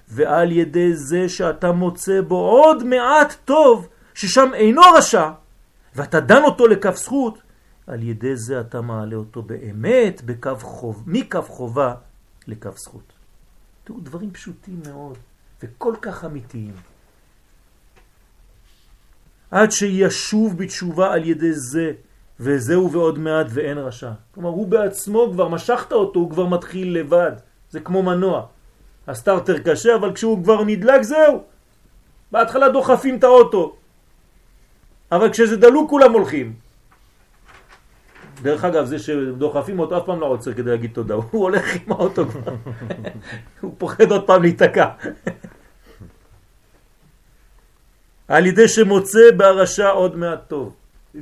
[0.08, 5.30] ועל ידי זה שאתה מוצא בו עוד מעט טוב, ששם אינו רשע,
[5.96, 7.42] ואתה דן אותו לכף זכות,
[7.88, 11.94] על ידי זה אתה מעלה אותו באמת בקו חוב, מקו חובה
[12.48, 13.14] לקו זכות.
[13.84, 15.18] תראו, דברים פשוטים מאוד
[15.64, 16.74] וכל כך אמיתיים.
[19.52, 21.92] עד שישוב בתשובה על ידי זה,
[22.40, 24.12] וזהו ועוד מעט ואין רשע.
[24.32, 27.32] כלומר, הוא בעצמו כבר, משכת אותו, הוא כבר מתחיל לבד.
[27.70, 28.46] זה כמו מנוע.
[29.08, 31.44] הסטארטר קשה, אבל כשהוא כבר נדלק, זהו.
[32.32, 33.76] בהתחלה דוחפים את האוטו.
[35.12, 36.54] אבל כשזה דלוק כולם הולכים.
[38.46, 41.92] דרך אגב, זה שדוחפים אותו אף פעם לא עוצר כדי להגיד תודה, הוא הולך עם
[41.92, 42.56] האוטו כבר,
[43.62, 44.90] הוא פוחד עוד פעם להיתקע.
[48.28, 50.76] על ידי שמוצא בהרשע עוד מעט טוב.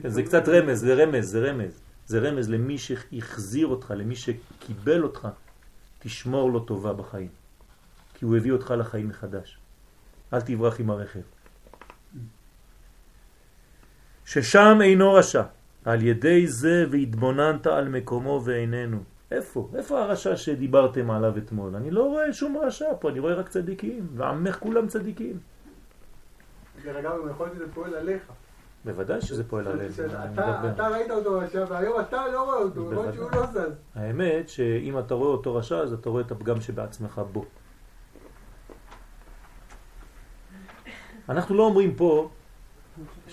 [0.07, 1.79] זה קצת רמז, זה רמז, זה רמז.
[2.05, 5.27] זה רמז למי שהחזיר אותך, למי שקיבל אותך,
[5.99, 7.29] תשמור לו טובה בחיים.
[8.13, 9.57] כי הוא הביא אותך לחיים מחדש.
[10.33, 11.19] אל תברח עם הרכב.
[14.25, 15.43] ששם אינו רשע.
[15.85, 18.97] על ידי זה והתבוננת על מקומו ואיננו.
[19.31, 19.69] איפה?
[19.75, 21.75] איפה הרשע שדיברתם עליו אתמול?
[21.75, 25.39] אני לא רואה שום רשע פה, אני רואה רק צדיקים, ועמך כולם צדיקים.
[26.83, 28.23] דרך אגב, יכול להיות שזה פועל עליך.
[28.85, 29.99] בוודאי שזה פועל עליך.
[30.73, 33.71] אתה ראית אותו רשע, והיום אתה לא רואה אותו, למרות שהוא לא זז.
[33.95, 37.45] האמת שאם אתה רואה אותו רשע, אז אתה רואה את הפגם שבעצמך בו.
[41.29, 42.29] אנחנו לא אומרים פה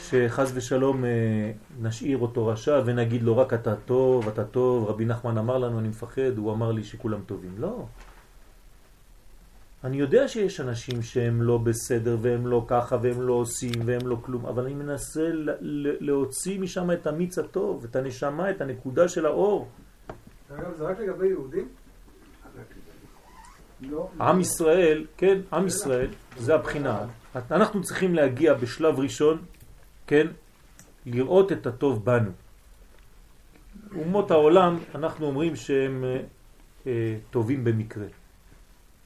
[0.09, 1.52] שחז ושלום אה,
[1.82, 5.89] נשאיר אותו רשע ונגיד לו רק אתה טוב, אתה טוב, רבי נחמן אמר לנו אני
[5.89, 7.55] מפחד, הוא אמר לי שכולם טובים.
[7.59, 7.86] לא.
[9.85, 14.16] אני יודע שיש אנשים שהם לא בסדר והם לא ככה והם לא עושים והם לא
[14.22, 15.31] כלום, אבל אני מנסה
[16.01, 19.68] להוציא משם את המיץ הטוב, את הנשמה, את הנקודה של האור.
[20.55, 21.68] אגב, זה רק לגבי יהודים?
[23.81, 24.09] לא.
[24.20, 26.09] עם ישראל, כן, עם ישראל,
[26.39, 27.06] זה הבחינה.
[27.51, 29.43] אנחנו צריכים להגיע בשלב ראשון,
[30.11, 30.27] כן,
[31.07, 32.31] לראות את הטוב בנו.
[33.95, 36.20] אומות העולם, אנחנו אומרים שהם אה,
[36.87, 38.07] אה, טובים במקרה.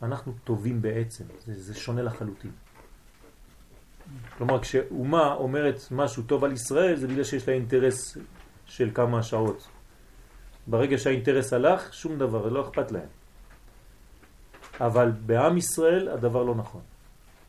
[0.03, 2.51] אנחנו טובים בעצם, זה, זה שונה לחלוטין.
[4.39, 8.19] כלומר, כשאומה אומרת משהו טוב על ישראל, זה בגלל שיש לה אינטרס
[8.67, 9.69] של כמה שעות.
[10.67, 13.09] ברגע שהאינטרס הלך, שום דבר, לא אכפת להם.
[14.81, 16.83] אבל בעם ישראל הדבר לא נכון.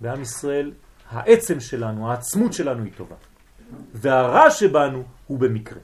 [0.01, 0.71] בעם ישראל
[1.09, 3.15] העצם שלנו, העצמות שלנו היא טובה.
[3.93, 5.79] והרע שבנו הוא במקרה.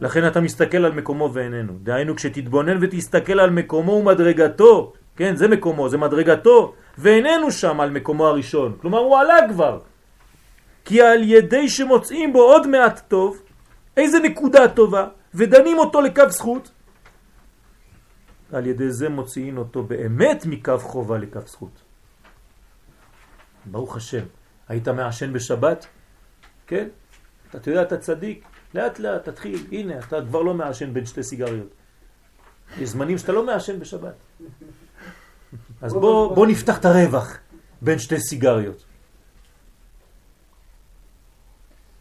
[0.00, 1.72] לכן אתה מסתכל על מקומו ואיננו.
[1.82, 8.26] דהיינו כשתתבונן ותסתכל על מקומו ומדרגתו, כן, זה מקומו, זה מדרגתו, ואיננו שם על מקומו
[8.26, 8.76] הראשון.
[8.80, 9.80] כלומר הוא עלה כבר.
[10.84, 13.42] כי על ידי שמוצאים בו עוד מעט טוב,
[13.96, 16.70] איזה נקודה טובה, ודנים אותו לקו זכות,
[18.52, 21.82] על ידי זה מוציאים אותו באמת מקו חובה לקו זכות.
[23.66, 24.24] ברוך השם.
[24.70, 25.86] היית מעשן בשבת?
[26.66, 26.88] כן?
[27.54, 28.44] אתה יודע, אתה צדיק,
[28.74, 31.68] לאט לאט תתחיל, הנה, אתה כבר לא מעשן בין שתי סיגריות.
[32.78, 34.14] יש זמנים שאתה לא מעשן בשבת.
[35.82, 37.38] אז בוא, בוא נפתח את הרווח
[37.82, 38.84] בין שתי סיגריות.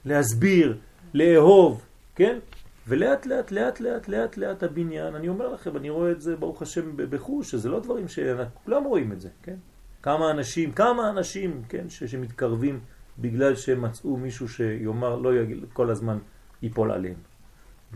[0.05, 0.77] להסביר,
[1.13, 1.85] לאהוב,
[2.15, 2.39] כן?
[2.87, 6.61] ולאט לאט, לאט לאט, לאט לאט הבניין, אני אומר לכם, אני רואה את זה ברוך
[6.61, 9.55] השם בחוש, שזה לא דברים שכולם רואים את זה, כן?
[10.01, 12.79] כמה אנשים, כמה אנשים, כן, ש, שמתקרבים
[13.19, 16.17] בגלל שהם מצאו מישהו שיאמר, לא יגיד, כל הזמן
[16.61, 17.17] ייפול עליהם.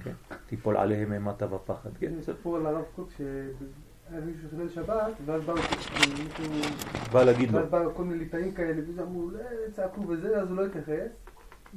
[0.04, 0.14] כן?
[0.48, 1.90] תיפול עליהם אימתה ופחד.
[2.00, 2.14] כן?
[2.20, 6.72] מספר על הרב קוק שהיה מישהו שחילל שבת, ואז בא מישהו...
[7.12, 7.60] בא להגיד לו.
[7.60, 9.40] ואז בא כל מיני ליטאים כאלה, ואמרו, לא,
[9.72, 11.12] צעקו וזה, אז הוא לא התייחס.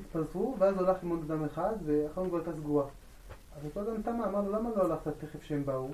[0.01, 2.85] התפזרו, ואז עם עוד אדם אחד, ואחרון כבר הייתה סגורה.
[3.57, 5.89] אז אותו אדם תמה, אמר לו, למה לא הלכת תכף שהם באו?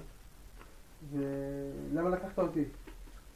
[1.13, 2.65] ולמה לקחת אותי?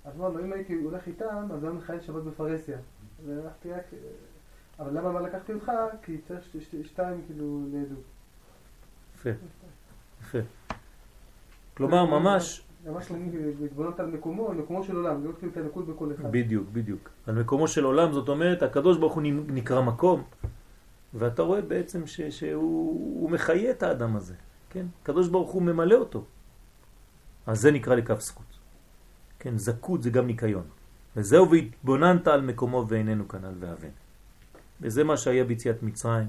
[0.06, 2.78] אז אמר לו, אם הייתי הולך איתם, אז היה מחייל שבת בפרהסיה.
[3.26, 3.84] והלכתי רק...
[4.78, 5.72] אבל למה מה לקחתי אותך?
[6.02, 6.42] כי צריך
[6.84, 8.04] שתיים כאילו לעדות.
[9.14, 9.30] יפה,
[10.20, 10.38] יפה.
[11.74, 12.62] כלומר, ממש...
[12.86, 13.12] ממש
[13.60, 16.32] להתבוננות על מקומו, על מקומו של עולם, לראות כאילו את הנקוד בכל אחד.
[16.32, 17.10] בדיוק, בדיוק.
[17.26, 20.22] על מקומו של עולם, זאת אומרת, הקדוש ברוך הוא נקרא מקום,
[21.14, 24.34] ואתה רואה בעצם ש, שהוא מחיה את האדם הזה,
[24.70, 24.86] כן?
[25.02, 26.24] הקדוש ברוך הוא ממלא אותו.
[27.46, 28.55] אז זה נקרא לקו זכות.
[29.38, 30.64] כן, זכות זה גם ניקיון.
[31.16, 33.88] וזהו והתבוננת על מקומו ואיננו כנל ואבן.
[34.80, 36.28] וזה מה שהיה ביציאת מצרים.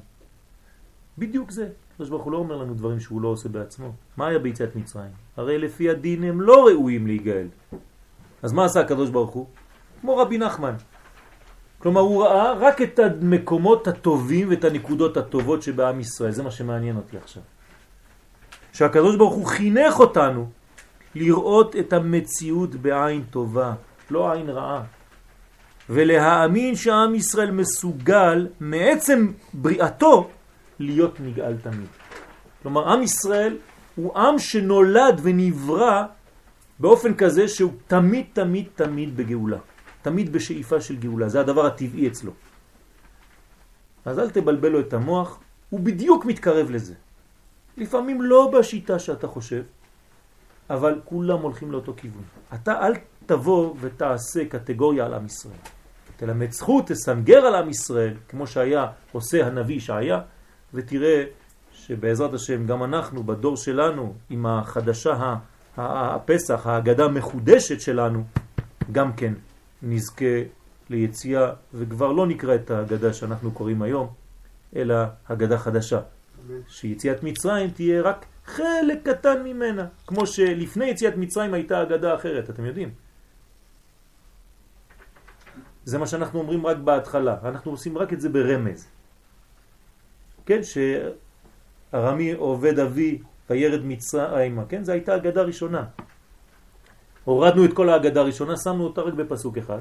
[1.18, 1.70] בדיוק זה.
[1.94, 3.92] הקדוש ברוך הוא לא אומר לנו דברים שהוא לא עושה בעצמו.
[4.18, 5.12] מה היה ביציאת מצרים?
[5.38, 7.48] הרי לפי הדין הם לא ראויים להיגאל.
[8.44, 9.48] אז מה עשה הקדוש ברוך הוא?
[10.02, 10.74] כמו רבי נחמן.
[11.80, 16.32] כלומר הוא ראה רק את המקומות הטובים ואת הנקודות הטובות שבעם ישראל.
[16.32, 17.44] זה מה שמעניין אותי עכשיו.
[18.74, 20.50] שהקדוש ברוך הוא חינך אותנו
[21.16, 23.74] לראות את המציאות בעין טובה,
[24.12, 24.84] לא עין רעה.
[25.90, 30.30] ולהאמין שהעם ישראל מסוגל מעצם בריאתו
[30.80, 31.88] להיות נגאל תמיד.
[32.62, 33.58] כלומר, עם ישראל
[33.96, 36.04] הוא עם שנולד ונברא
[36.80, 39.58] באופן כזה שהוא תמיד תמיד תמיד בגאולה.
[40.02, 42.32] תמיד בשאיפה של גאולה, זה הדבר הטבעי אצלו.
[44.06, 45.40] אז אל תבלבל לו את המוח,
[45.70, 46.94] הוא בדיוק מתקרב לזה.
[47.78, 49.64] לפעמים לא בשיטה שאתה חושב,
[50.70, 52.24] אבל כולם הולכים לאותו כיוון.
[52.54, 52.94] אתה אל
[53.26, 55.58] תבוא ותעשה קטגוריה על עם ישראל.
[56.18, 60.22] תלמד זכות, תסנגר על עם ישראל, כמו שהיה עושה הנביא שהיה,
[60.74, 61.24] ותראה
[61.74, 65.36] שבעזרת השם גם אנחנו בדור שלנו, עם החדשה,
[65.78, 68.24] הפסח, ההגדה המחודשת שלנו,
[68.92, 69.34] גם כן
[69.84, 70.26] נזכה
[70.90, 74.08] ליציאה, וכבר לא נקרא את ההגדה שאנחנו קוראים היום,
[74.76, 74.96] אלא
[75.30, 76.00] הגדה חדשה.
[76.68, 82.66] שיציאת מצרים תהיה רק חלק קטן ממנה, כמו שלפני יציאת מצרים הייתה אגדה אחרת, אתם
[82.66, 82.92] יודעים.
[85.86, 88.88] זה מה שאנחנו אומרים רק בהתחלה, אנחנו עושים רק את זה ברמז.
[90.46, 93.20] כן, שארמי עובד אבי
[93.50, 95.86] וירד מצרימה, כן, זו הייתה אגדה ראשונה.
[97.24, 99.80] הורדנו את כל האגדה הראשונה, שמנו אותה רק בפסוק אחד.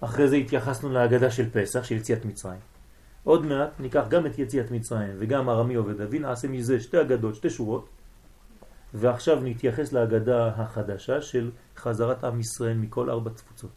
[0.00, 2.75] אחרי זה התייחסנו לאגדה של פסח, של יציאת מצרים.
[3.26, 7.34] עוד מעט ניקח גם את יציאת מצרים וגם ארמי עובד אבי, נעשה מזה שתי אגדות,
[7.34, 7.88] שתי שורות,
[8.94, 13.70] ועכשיו נתייחס לאגדה החדשה של חזרת עם ישראל מכל ארבע תפוצות.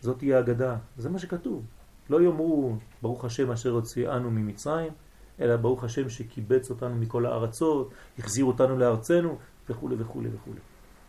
[0.00, 1.64] זאת תהיה אגדה, זה מה שכתוב.
[2.10, 4.92] לא יאמרו ברוך השם אשר הוציאנו ממצרים,
[5.40, 10.52] אלא ברוך השם שקיבץ אותנו מכל הארצות, החזיר אותנו לארצנו וכו' וכו' וכו'.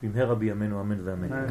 [0.03, 1.47] במהרה בימינו אמן ואמן.